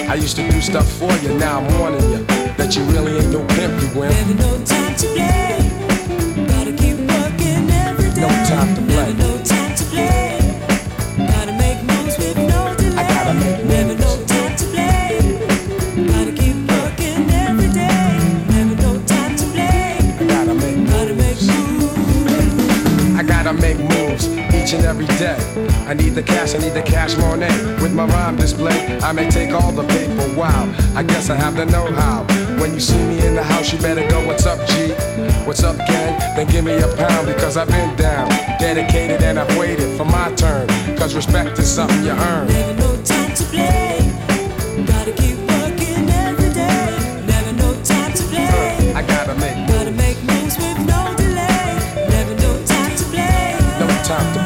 I 0.09 0.15
used 0.15 0.37
to 0.37 0.51
do 0.51 0.63
stuff 0.63 0.91
for 0.91 1.13
you. 1.19 1.37
Now 1.37 1.61
I'm 1.61 1.79
warning 1.79 2.01
you 2.13 2.25
that 2.57 2.75
you 2.75 2.83
really 2.85 3.19
ain't 3.19 3.31
no 3.31 3.45
pimp, 3.49 3.83
you 3.83 4.01
wimp. 4.01 4.15
Never 4.15 4.35
no 4.35 4.65
time 4.65 4.97
to 4.97 5.07
play. 5.07 6.47
Gotta 6.47 6.73
keep 6.73 6.97
working 6.97 7.71
every 7.71 8.11
day. 8.11 8.23
No 8.23 8.29
time 8.49 8.75
to 8.75 8.83
play. 8.91 9.34
And 24.75 24.85
every 24.85 25.07
day. 25.19 25.37
I 25.87 25.95
need 25.95 26.11
the 26.11 26.23
cash, 26.23 26.55
I 26.55 26.59
need 26.59 26.75
the 26.75 26.83
cash 26.83 27.17
money. 27.17 27.47
With 27.83 27.95
my 27.95 28.07
rhyme 28.07 28.37
display, 28.37 28.99
I 28.99 29.13
may 29.13 29.31
take 29.31 29.51
all 29.51 29.73
the 29.73 29.85
paper. 29.85 30.35
Wow, 30.35 30.73
I 30.95 31.03
guess 31.03 31.31
I 31.31 31.37
have 31.37 31.57
the 31.57 31.67
know-how. 31.67 32.25
When 32.61 32.75
you 32.75 32.81
see 32.81 33.03
me 33.05 33.25
in 33.27 33.35
the 33.35 33.43
house, 33.43 33.73
you 33.73 33.79
better 33.79 34.07
go, 34.09 34.27
what's 34.27 34.47
up, 34.47 34.59
G? 34.69 34.93
What's 35.47 35.63
up, 35.63 35.77
gang? 35.77 36.19
Then 36.37 36.47
give 36.49 36.65
me 36.65 36.77
a 36.77 36.89
pound 36.97 37.27
because 37.27 37.57
I've 37.57 37.69
been 37.69 37.95
down, 37.97 38.29
dedicated, 38.59 39.23
and 39.23 39.39
I've 39.39 39.57
waited 39.59 39.97
for 39.97 40.05
my 40.05 40.33
turn. 40.35 40.67
Cause 40.97 41.15
respect 41.15 41.59
is 41.59 41.71
something 41.71 42.03
you 42.05 42.11
earn. 42.11 42.49
Never 42.49 42.75
no 42.75 43.03
time 43.03 43.35
to 43.35 43.45
play. 43.45 43.99
Gotta 44.87 45.13
keep 45.13 45.39
working 45.39 46.09
every 46.11 46.53
day. 46.53 47.25
Never 47.27 47.53
no 47.53 47.75
time 47.83 48.13
to 48.13 48.23
play. 48.25 48.93
I 48.95 49.03
gotta 49.03 49.35
make 49.35 49.69
Gotta 49.69 49.91
make 49.93 50.23
moves 50.25 50.57
with 50.57 50.79
no 50.87 51.15
delay. 51.17 51.79
Never 52.09 52.35
no 52.37 52.65
time 52.67 52.97
to 52.97 53.05
play. 53.05 53.57
no 53.81 53.87
time 54.05 54.35
to 54.35 54.44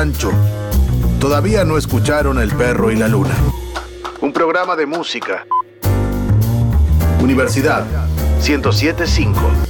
Sancho. 0.00 0.32
Todavía 1.20 1.62
no 1.66 1.76
escucharon 1.76 2.38
El 2.38 2.50
perro 2.52 2.90
y 2.90 2.96
la 2.96 3.06
luna. 3.06 3.34
Un 4.22 4.32
programa 4.32 4.74
de 4.74 4.86
música. 4.86 5.46
Universidad 7.20 7.84
1075. 8.42 9.69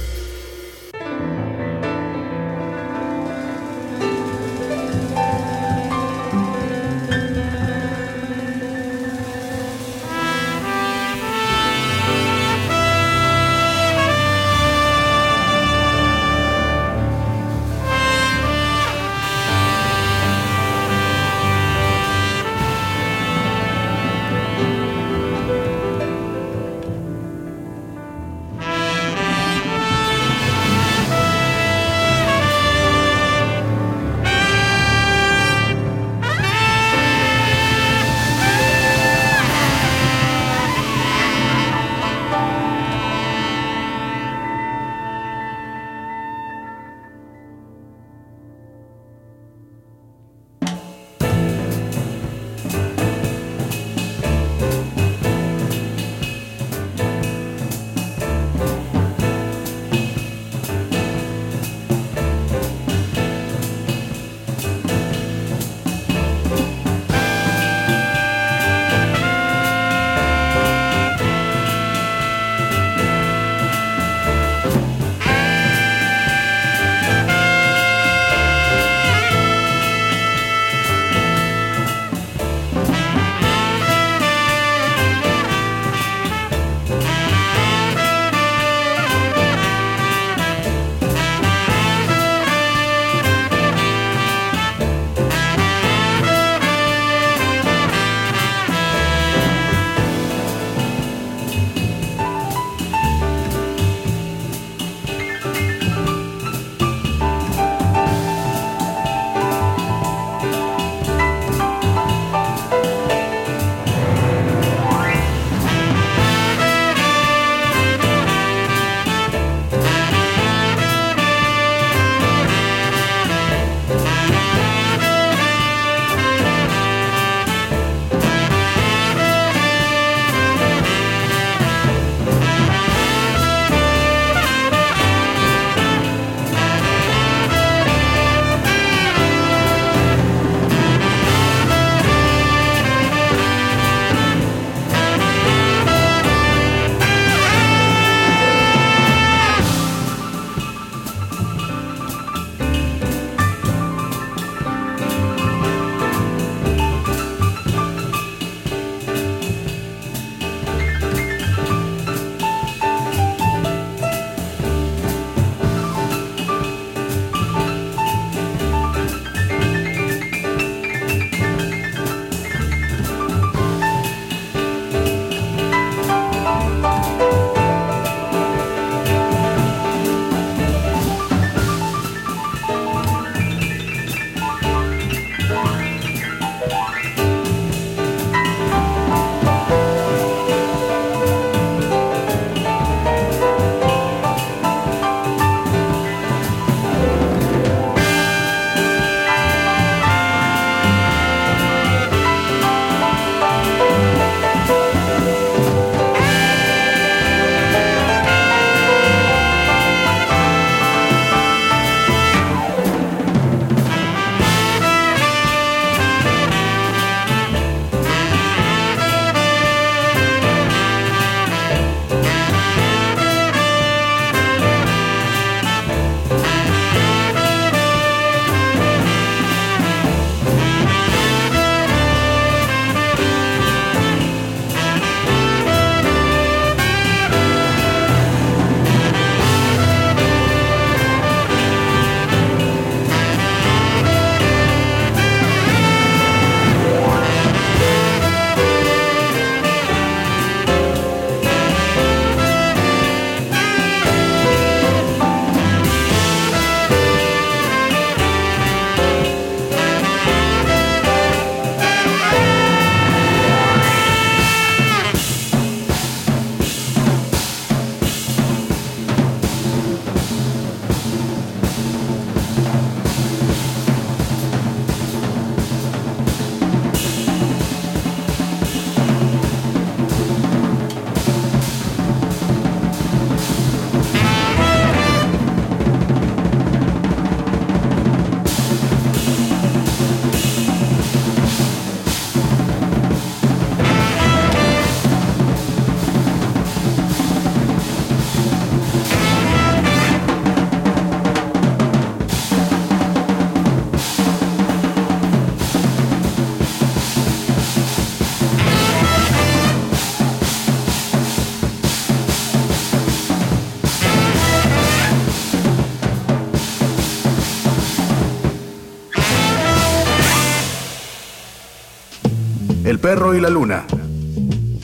Perro 323.13 323.35
y 323.35 323.41
la 323.41 323.49
luna. 323.49 323.83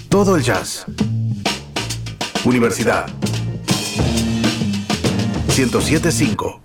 Todo 0.09 0.35
el 0.35 0.43
jazz. 0.43 0.85
Universidad. 2.43 3.05
1075. 5.57 6.61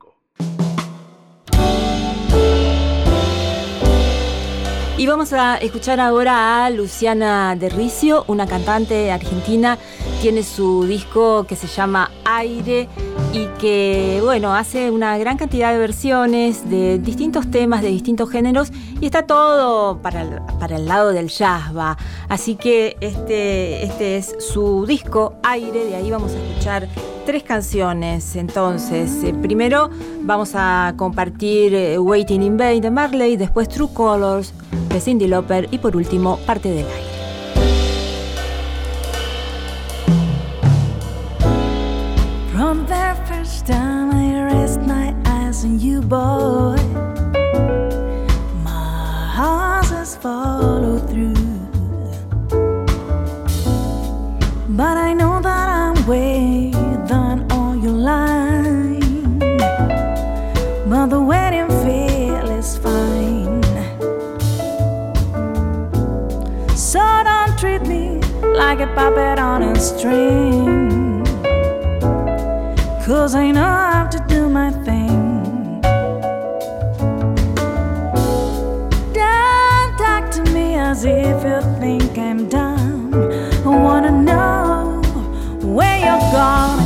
Y 4.96 5.06
vamos 5.06 5.32
a 5.32 5.56
escuchar 5.58 6.00
ahora 6.00 6.64
a 6.64 6.70
Luciana 6.70 7.54
de 7.54 7.68
Ricio, 7.68 8.24
una 8.26 8.48
cantante 8.48 9.12
argentina. 9.12 9.78
Tiene 10.20 10.42
su 10.42 10.84
disco 10.84 11.44
que 11.44 11.54
se 11.54 11.68
llama 11.68 12.10
Aire 12.24 12.88
y 13.32 13.46
que, 13.60 14.18
bueno, 14.20 14.52
hace 14.52 14.90
una 14.90 15.16
gran 15.16 15.36
cantidad 15.36 15.72
de 15.72 15.78
versiones 15.78 16.68
de 16.68 16.98
distintos 16.98 17.48
temas, 17.52 17.82
de 17.82 17.88
distintos 17.88 18.30
géneros 18.30 18.72
y 19.02 19.06
está 19.06 19.26
todo 19.26 19.98
para 19.98 20.22
el, 20.22 20.40
para 20.60 20.76
el 20.76 20.86
lado 20.86 21.12
del 21.12 21.26
jazz, 21.26 21.76
va. 21.76 21.98
Así 22.28 22.54
que 22.54 22.96
este, 23.00 23.82
este 23.82 24.16
es 24.16 24.36
su 24.38 24.86
disco 24.86 25.34
Aire, 25.42 25.86
de 25.86 25.96
ahí 25.96 26.08
vamos 26.08 26.30
a 26.32 26.36
escuchar 26.38 26.88
tres 27.26 27.42
canciones. 27.42 28.36
Entonces, 28.36 29.24
eh, 29.24 29.34
primero 29.34 29.90
vamos 30.20 30.52
a 30.54 30.94
compartir 30.96 31.74
eh, 31.74 31.98
Waiting 31.98 32.44
in 32.44 32.56
Vain 32.56 32.80
de 32.80 32.92
Marley, 32.92 33.36
después 33.36 33.68
True 33.68 33.88
Colors 33.92 34.54
de 34.90 35.00
Cindy 35.00 35.26
Lauper 35.26 35.66
y 35.72 35.78
por 35.78 35.96
último 35.96 36.38
Parte 36.46 36.70
del 36.70 36.86
aire. 36.86 37.12
Has 49.42 50.16
followed 50.16 51.08
through. 51.10 51.34
But 54.68 54.96
I 54.96 55.12
know 55.14 55.40
that 55.40 55.68
I'm 55.68 56.06
way 56.06 56.70
done 57.06 57.50
on 57.52 57.82
your 57.82 57.92
line. 57.92 59.38
But 60.88 61.06
the 61.06 61.20
wedding 61.20 61.68
feel 61.82 62.50
is 62.50 62.76
fine. 62.78 63.62
So 66.76 67.00
don't 67.00 67.58
treat 67.58 67.82
me 67.82 68.20
like 68.54 68.80
a 68.80 68.86
puppet 68.94 69.38
on 69.38 69.62
a 69.62 69.74
string. 69.78 71.24
Cause 73.04 73.34
I 73.34 73.50
know 73.50 73.74
how 73.92 74.06
to 74.06 74.24
do 74.28 74.48
my 74.48 74.70
as 80.92 81.06
if 81.06 81.42
you 81.42 81.60
think 81.80 82.18
I'm. 82.18 82.42
I 83.64 83.74
wanna 83.84 84.10
know 84.10 85.00
where 85.76 85.98
you're 86.04 86.26
gonna 86.36 86.81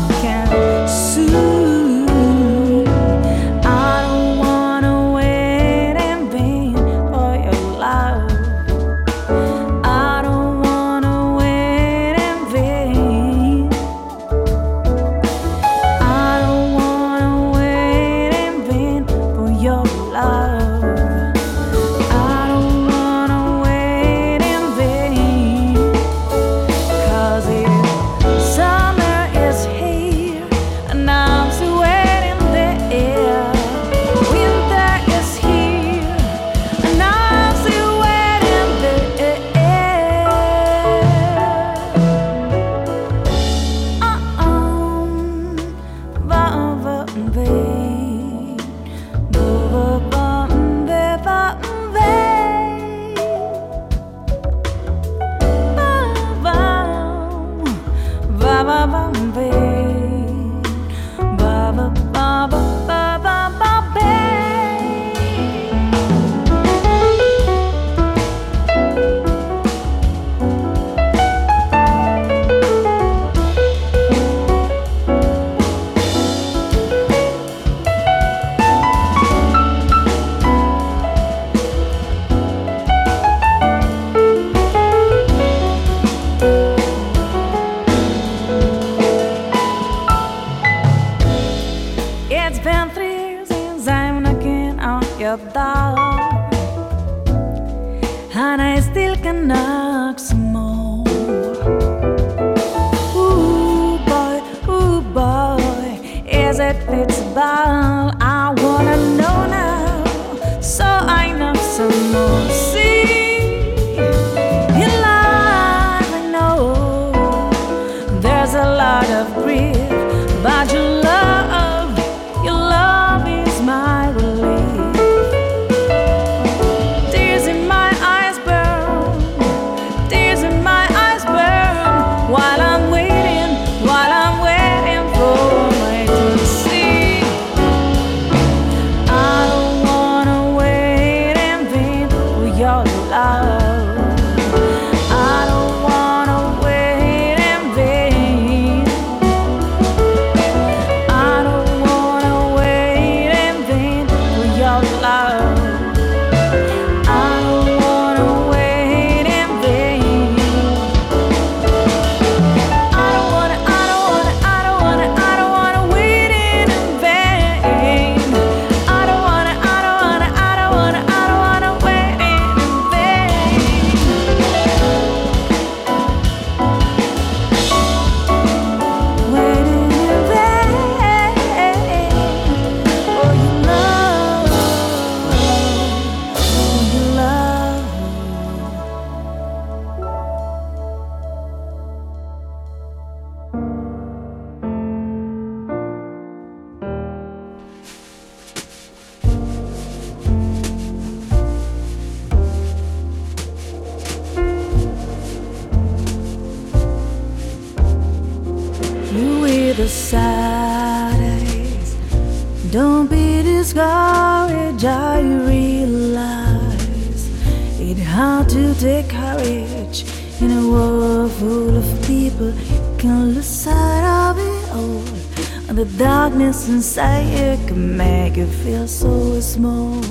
feel 228.66 228.88
so 228.88 229.40
small. 229.40 230.02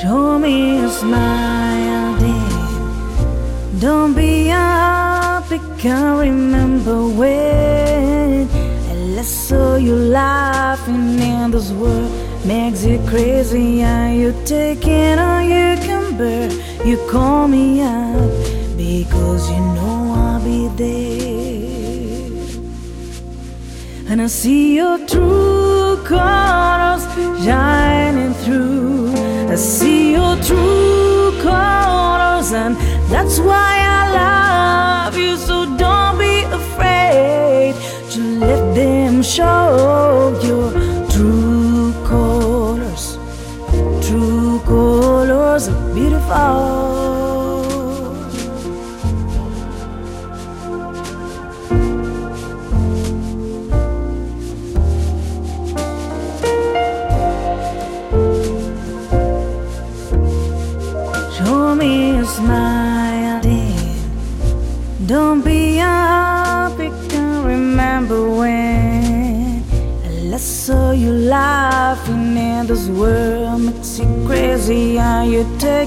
Show 0.00 0.38
me 0.38 0.78
a 0.78 0.88
smile, 0.88 2.18
dear. 2.20 3.80
Don't 3.80 4.14
be 4.14 4.46
happy, 4.46 5.58
can't 5.78 6.20
remember 6.20 6.98
when. 7.18 8.48
I 8.90 8.94
last 9.16 9.48
saw 9.48 9.74
you 9.74 9.96
laughing 9.96 11.18
in 11.18 11.50
this 11.50 11.72
world. 11.72 12.12
Makes 12.46 12.84
you 12.84 12.98
crazy, 13.08 13.82
and 13.82 14.20
you 14.20 14.30
taking 14.44 15.18
all 15.18 15.42
you 15.42 15.68
can 15.86 16.16
bear. 16.16 16.48
You 16.86 16.96
call 17.10 17.48
me 17.48 17.82
up 17.82 18.30
because 18.76 19.50
you 19.50 19.60
know 19.76 20.14
I'll 20.14 20.44
be 20.44 20.68
there. 20.76 21.22
And 24.08 24.20
I 24.20 24.26
see 24.28 24.76
your 24.76 24.98
colors 26.12 27.04
shining 27.44 28.34
through. 28.42 29.12
I 29.54 29.56
see 29.56 30.12
your 30.12 30.36
true 30.48 31.32
colors, 31.48 32.52
and 32.62 32.76
that's 33.12 33.38
why 33.48 33.72
I 33.98 34.02
love 34.20 35.16
you. 35.16 35.36
So 35.36 35.56
don't 35.84 36.18
be 36.18 36.36
afraid 36.60 37.74
to 38.14 38.20
let 38.44 38.62
them 38.74 39.22
show 39.22 40.38
your 40.48 40.68
true 41.14 41.92
colors. 42.10 43.04
True 44.06 44.60
colors 44.72 45.68
are 45.68 45.94
beautiful. 45.94 46.71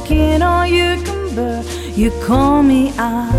You 0.10 0.16
taking 0.16 0.42
all 0.42 0.66
you 0.66 1.02
can 1.04 1.36
bear? 1.36 1.64
You 1.94 2.12
call 2.26 2.64
me 2.64 2.92
up 2.98 3.34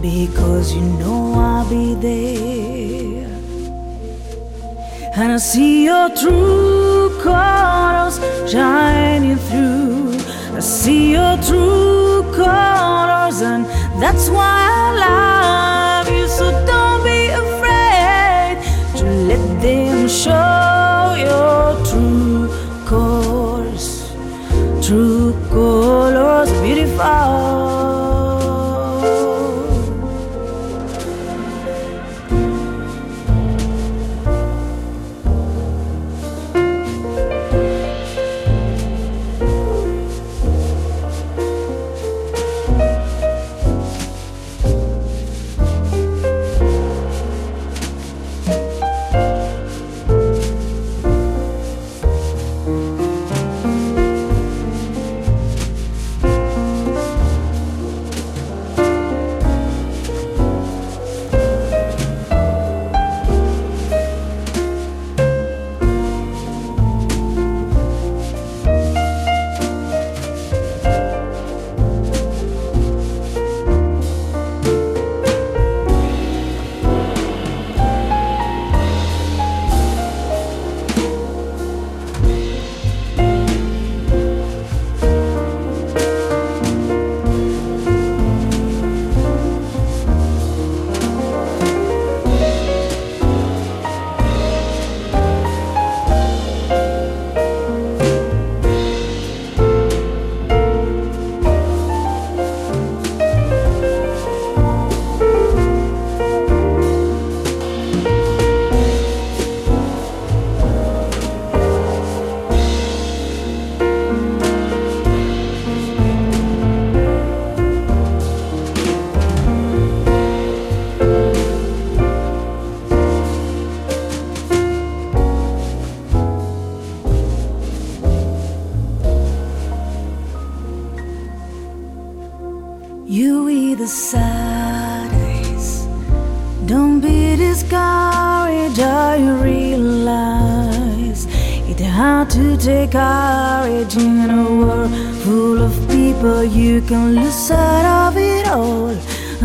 because 0.00 0.74
you 0.74 0.82
know 0.82 1.34
I'll 1.34 1.68
be 1.68 1.94
there. 1.94 3.30
And 5.16 5.32
I 5.32 5.36
see 5.36 5.84
your 5.84 6.08
true 6.10 7.20
colors 7.22 8.18
shining 8.50 9.36
through. 9.36 10.18
I 10.56 10.60
see 10.60 11.12
your 11.12 11.36
true 11.38 12.22
colors, 12.34 13.40
and 13.42 13.64
that's 14.02 14.28
why 14.28 14.56
I 14.76 14.86
love 15.06 16.08
you. 16.08 16.26
So 16.28 16.50
don't 16.66 17.02
be 17.04 17.28
afraid 17.44 18.58
to 18.98 19.04
let 19.28 19.62
them 19.62 20.08
show 20.08 20.43
colors, 26.96 27.53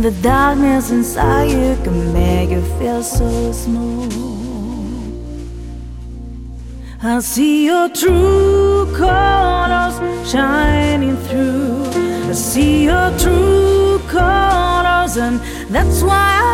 The 0.10 0.22
darkness 0.24 0.90
inside 0.90 1.52
you 1.52 1.78
can 1.84 2.12
make 2.12 2.50
you 2.50 2.64
feel 2.80 3.04
so 3.04 3.52
small. 3.52 4.10
I 7.04 7.20
see 7.20 7.66
your 7.68 7.90
true 7.90 8.92
colors 8.98 9.96
shining 10.28 11.16
through. 11.28 11.92
I 12.28 12.34
see 12.34 12.86
your 12.86 13.12
true 13.20 14.00
colors, 14.08 15.16
and 15.18 15.40
that's 15.70 16.02
why 16.02 16.40
I 16.42 16.49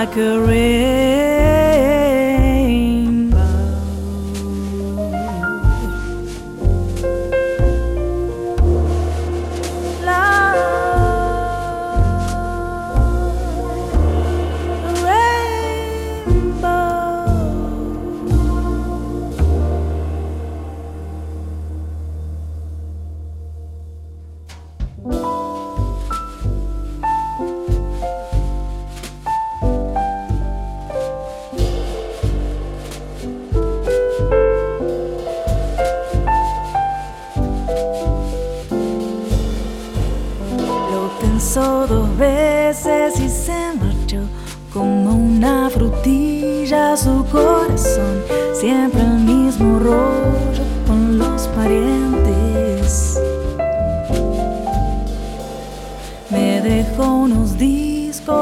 like 0.00 0.16
a 0.16 0.40
river. 0.40 0.99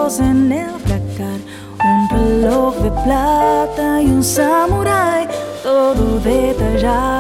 dos 0.08 0.20
en 0.20 0.50
el 0.50 0.72
placar, 0.86 1.38
un 1.84 2.08
reloj 2.10 2.74
de 2.76 2.90
plata 3.04 4.00
y 4.00 4.06
un 4.06 4.24
samurái, 4.24 5.28
todo 5.62 6.18
detallado. 6.20 7.17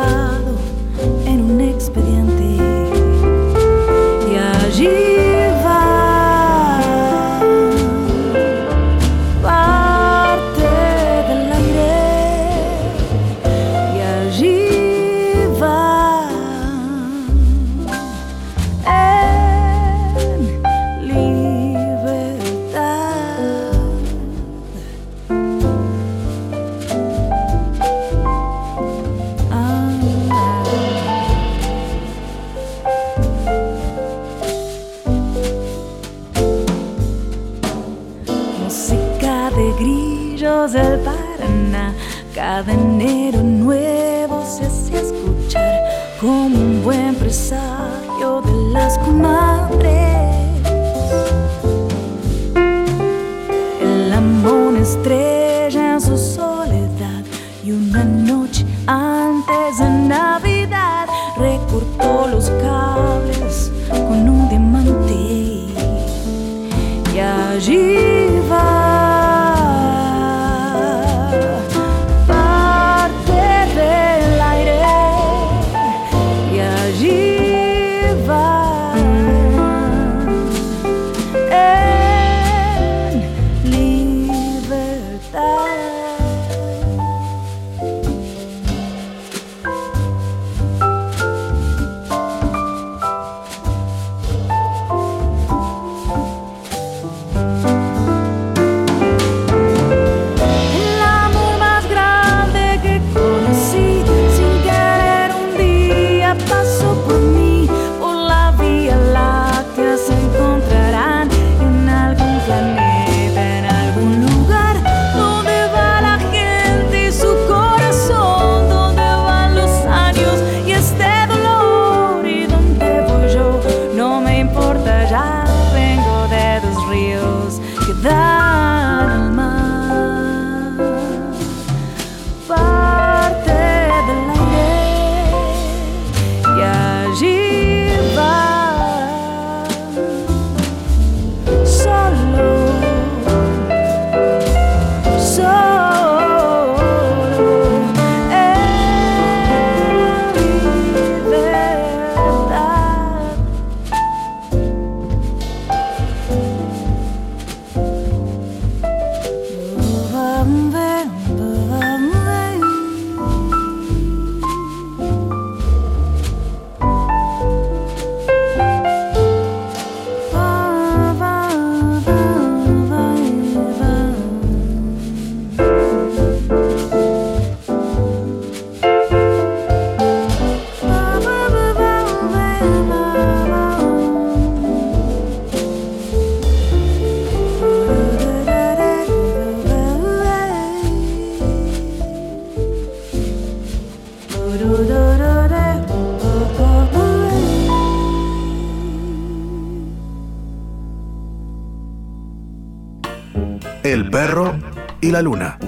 la 205.18 205.22
luna. 205.22 205.58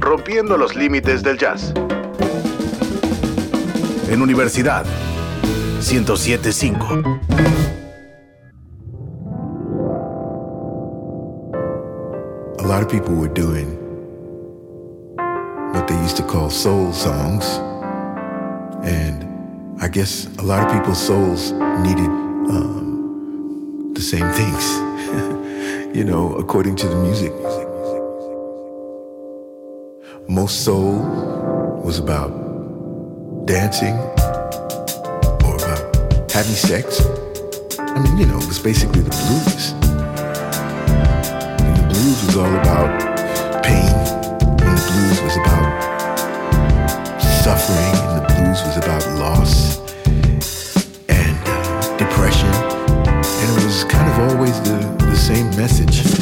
Rompiendo 0.00 0.56
los 0.56 0.74
límites 0.74 1.22
del 1.22 1.36
jazz. 1.36 1.74
En 4.10 4.22
Universidad 4.22 4.86
1075. 5.80 7.04
A 12.60 12.66
lot 12.66 12.82
of 12.82 12.88
people 12.88 13.14
were 13.14 13.28
doing 13.28 13.76
what 15.74 15.86
they 15.86 15.96
used 16.02 16.16
to 16.16 16.22
call 16.22 16.48
soul 16.48 16.90
songs. 16.92 17.44
And 18.84 19.26
I 19.82 19.88
guess 19.88 20.28
a 20.38 20.42
lot 20.42 20.64
of 20.64 20.72
people's 20.72 20.98
souls 20.98 21.52
needed 21.82 22.08
um, 22.48 23.92
the 23.92 24.00
same 24.00 24.30
things, 24.32 24.64
you 25.94 26.04
know, 26.04 26.34
according 26.36 26.76
to 26.76 26.88
the 26.88 26.96
music. 26.96 27.32
Most 30.30 30.62
soul 30.62 30.92
was 31.82 31.98
about 31.98 32.28
dancing 33.46 33.94
or 35.42 35.54
about 35.56 36.30
having 36.30 36.52
sex. 36.52 37.00
I 37.78 37.98
mean, 37.98 38.18
you 38.18 38.26
know, 38.26 38.36
it 38.36 38.46
was 38.46 38.58
basically 38.58 39.00
the 39.00 39.08
blues. 39.08 39.72
And 41.64 41.76
the 41.78 41.86
blues 41.88 42.26
was 42.26 42.36
all 42.36 42.54
about 42.56 43.64
pain, 43.64 43.88
and 44.60 44.76
the 44.76 44.84
blues 44.92 45.22
was 45.22 45.36
about 45.38 45.80
suffering, 47.42 47.96
and 48.04 48.20
the 48.20 48.34
blues 48.34 48.62
was 48.64 48.76
about 48.76 49.06
loss 49.18 49.78
and 51.08 51.38
uh, 51.48 51.96
depression. 51.96 52.50
And 52.50 53.58
it 53.58 53.64
was 53.64 53.84
kind 53.84 54.06
of 54.12 54.30
always 54.30 54.60
the, 54.60 54.76
the 55.06 55.16
same 55.16 55.48
message. 55.56 56.17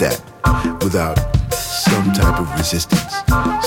that 0.00 0.16
without 0.82 1.20
some 1.52 2.10
type 2.12 2.40
of 2.40 2.48
resistance. 2.56 3.12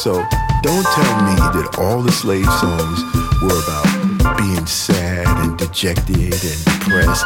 So 0.01 0.17
don't 0.65 0.87
tell 0.97 1.15
me 1.29 1.37
that 1.53 1.77
all 1.77 2.01
the 2.01 2.11
slave 2.11 2.49
songs 2.57 2.97
were 3.37 3.53
about 3.53 4.37
being 4.41 4.65
sad 4.65 5.27
and 5.45 5.57
dejected 5.57 6.33
and 6.33 6.59
depressed. 6.65 7.25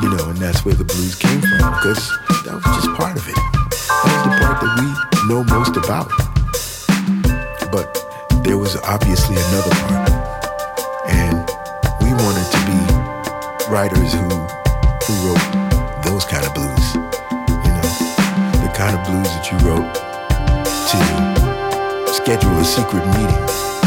You 0.00 0.08
know, 0.08 0.24
and 0.32 0.38
that's 0.38 0.64
where 0.64 0.74
the 0.74 0.88
blues 0.88 1.16
came 1.16 1.40
from 1.40 1.68
because 1.76 2.00
that 2.48 2.56
was 2.56 2.64
just 2.80 2.88
part 2.96 3.16
of 3.18 3.28
it. 3.28 3.36
That 3.36 4.08
was 4.08 4.24
the 4.24 4.32
part 4.40 4.56
that 4.64 4.72
we 4.80 4.88
know 5.28 5.44
most 5.44 5.76
about. 5.76 6.08
But 7.70 7.92
there 8.42 8.56
was 8.56 8.76
obviously 8.88 9.36
another 9.36 9.74
part. 9.84 10.10
And 11.12 11.44
we 12.00 12.16
wanted 12.16 12.48
to 12.56 12.60
be 12.64 12.80
writers 13.68 14.16
who, 14.16 14.28
who 15.04 15.28
wrote 15.28 15.67
blues 19.08 19.28
that 19.28 19.50
you 19.50 19.56
wrote 19.66 19.94
to 22.04 22.12
schedule 22.12 22.52
a 22.58 22.64
secret 22.64 23.06
meeting 23.06 23.77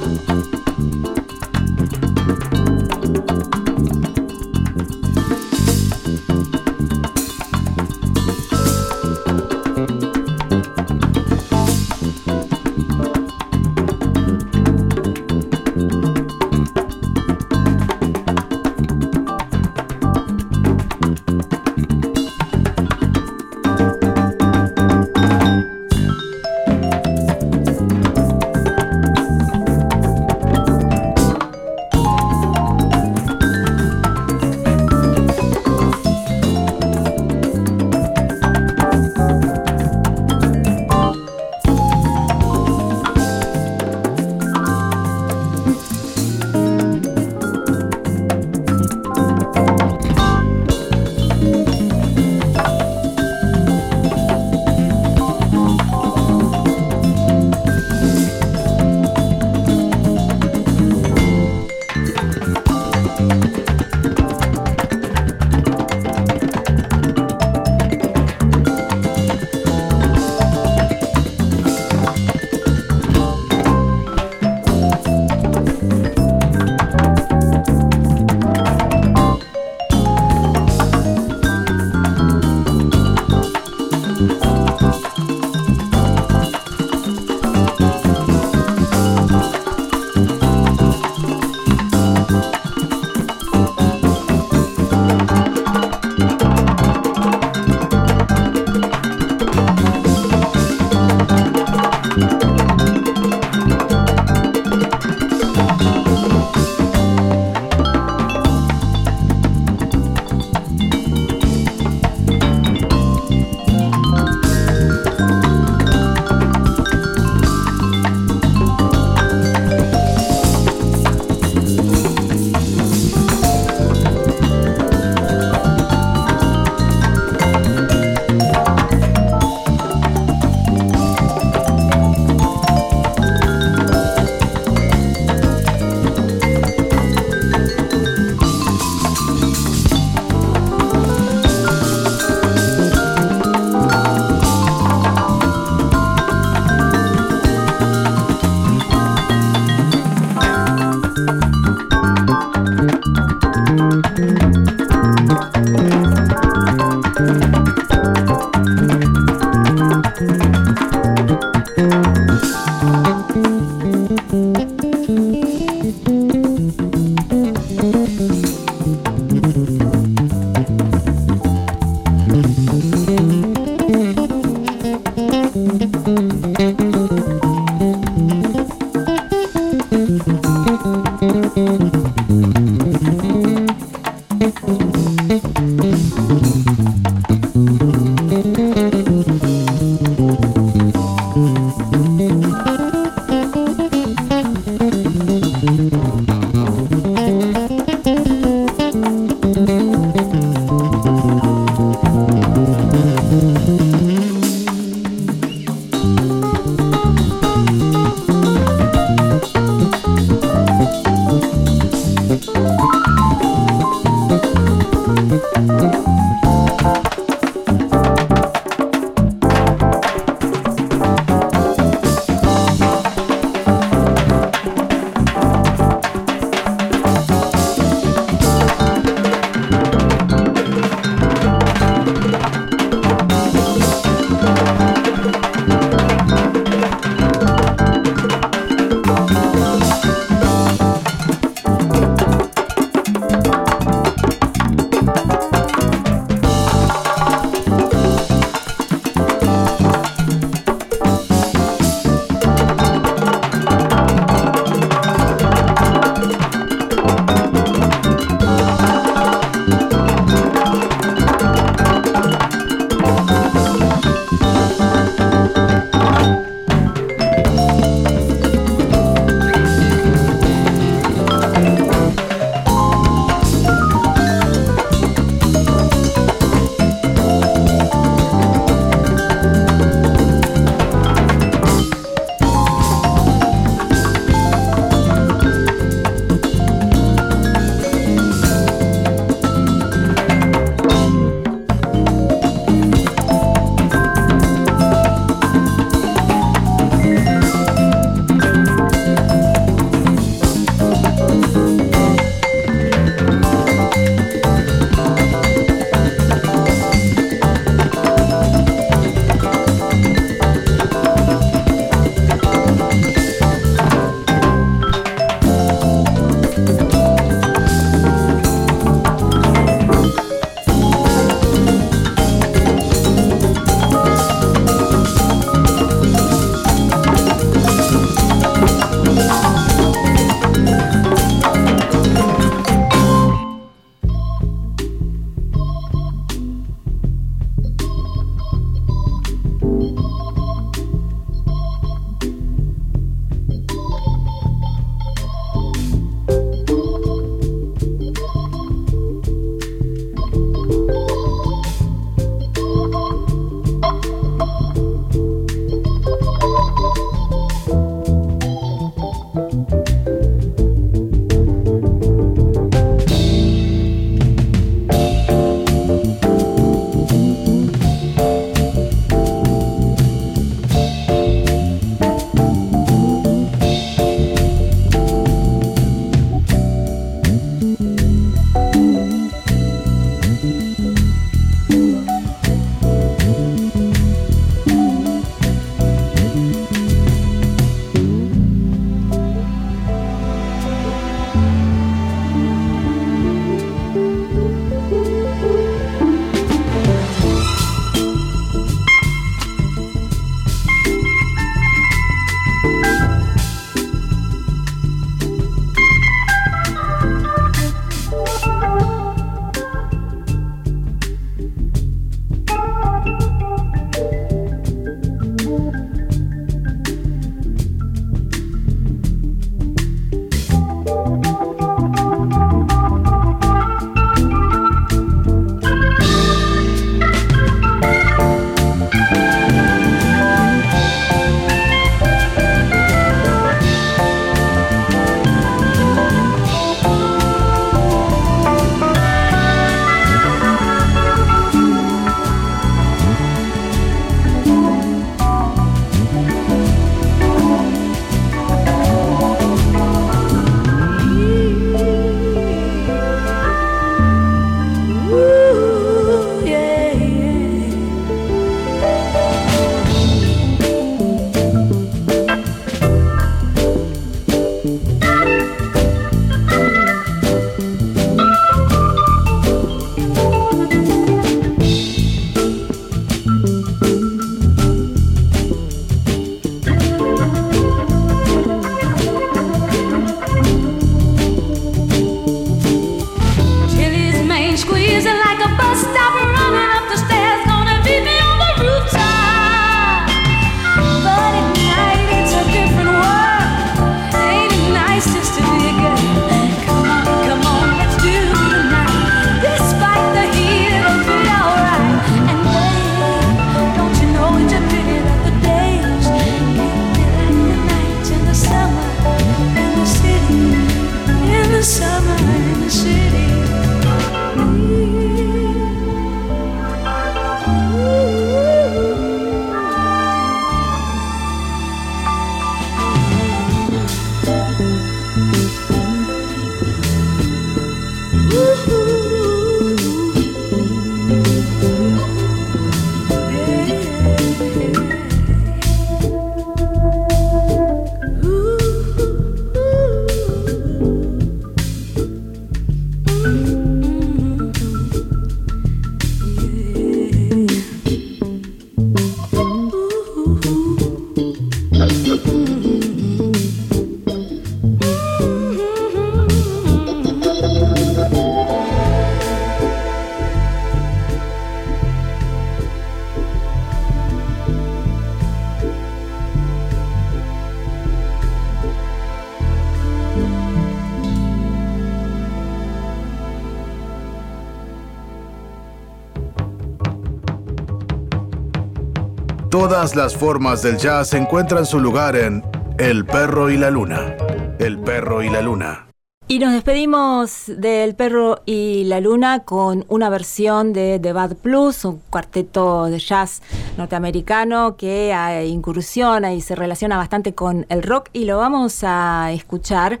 Todas 579.84 579.96
las 579.96 580.16
formas 580.16 580.62
del 580.62 580.78
jazz 580.78 581.12
encuentran 581.12 581.66
su 581.66 581.78
lugar 581.78 582.16
en 582.16 582.42
El 582.78 583.04
perro 583.04 583.50
y 583.50 583.58
la 583.58 583.68
luna. 583.68 584.16
El 584.58 584.78
perro 584.78 585.22
y 585.22 585.28
la 585.28 585.42
luna. 585.42 585.88
Y 586.26 586.38
nos 586.38 586.54
despedimos 586.54 587.42
del 587.48 587.94
Perro 587.94 588.40
y 588.46 588.84
la 588.84 589.00
Luna 589.00 589.40
con 589.40 589.84
una 589.88 590.08
versión 590.08 590.72
de 590.72 590.98
The 590.98 591.12
Bad 591.12 591.36
Blues, 591.42 591.84
un 591.84 592.00
cuarteto 592.08 592.86
de 592.86 592.98
jazz 592.98 593.42
norteamericano 593.76 594.78
que 594.78 595.44
incursiona 595.46 596.32
y 596.32 596.40
se 596.40 596.54
relaciona 596.54 596.96
bastante 596.96 597.34
con 597.34 597.66
el 597.68 597.82
rock 597.82 598.08
y 598.14 598.24
lo 598.24 598.38
vamos 598.38 598.84
a 598.84 599.32
escuchar 599.32 600.00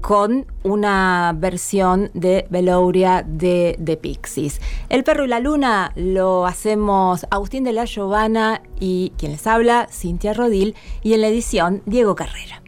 con 0.00 0.46
una 0.62 1.34
versión 1.36 2.10
de 2.14 2.46
Velouria 2.50 3.24
de 3.26 3.78
The 3.82 3.96
Pixies. 3.96 4.60
El 4.88 5.04
Perro 5.04 5.24
y 5.24 5.28
la 5.28 5.40
Luna 5.40 5.92
lo 5.96 6.46
hacemos 6.46 7.26
Agustín 7.30 7.64
de 7.64 7.72
la 7.72 7.84
Giovanna 7.84 8.62
y 8.80 9.12
quien 9.18 9.32
les 9.32 9.46
habla, 9.46 9.88
Cintia 9.90 10.34
Rodil, 10.34 10.74
y 11.02 11.14
en 11.14 11.20
la 11.20 11.28
edición 11.28 11.82
Diego 11.86 12.14
Carrera. 12.14 12.62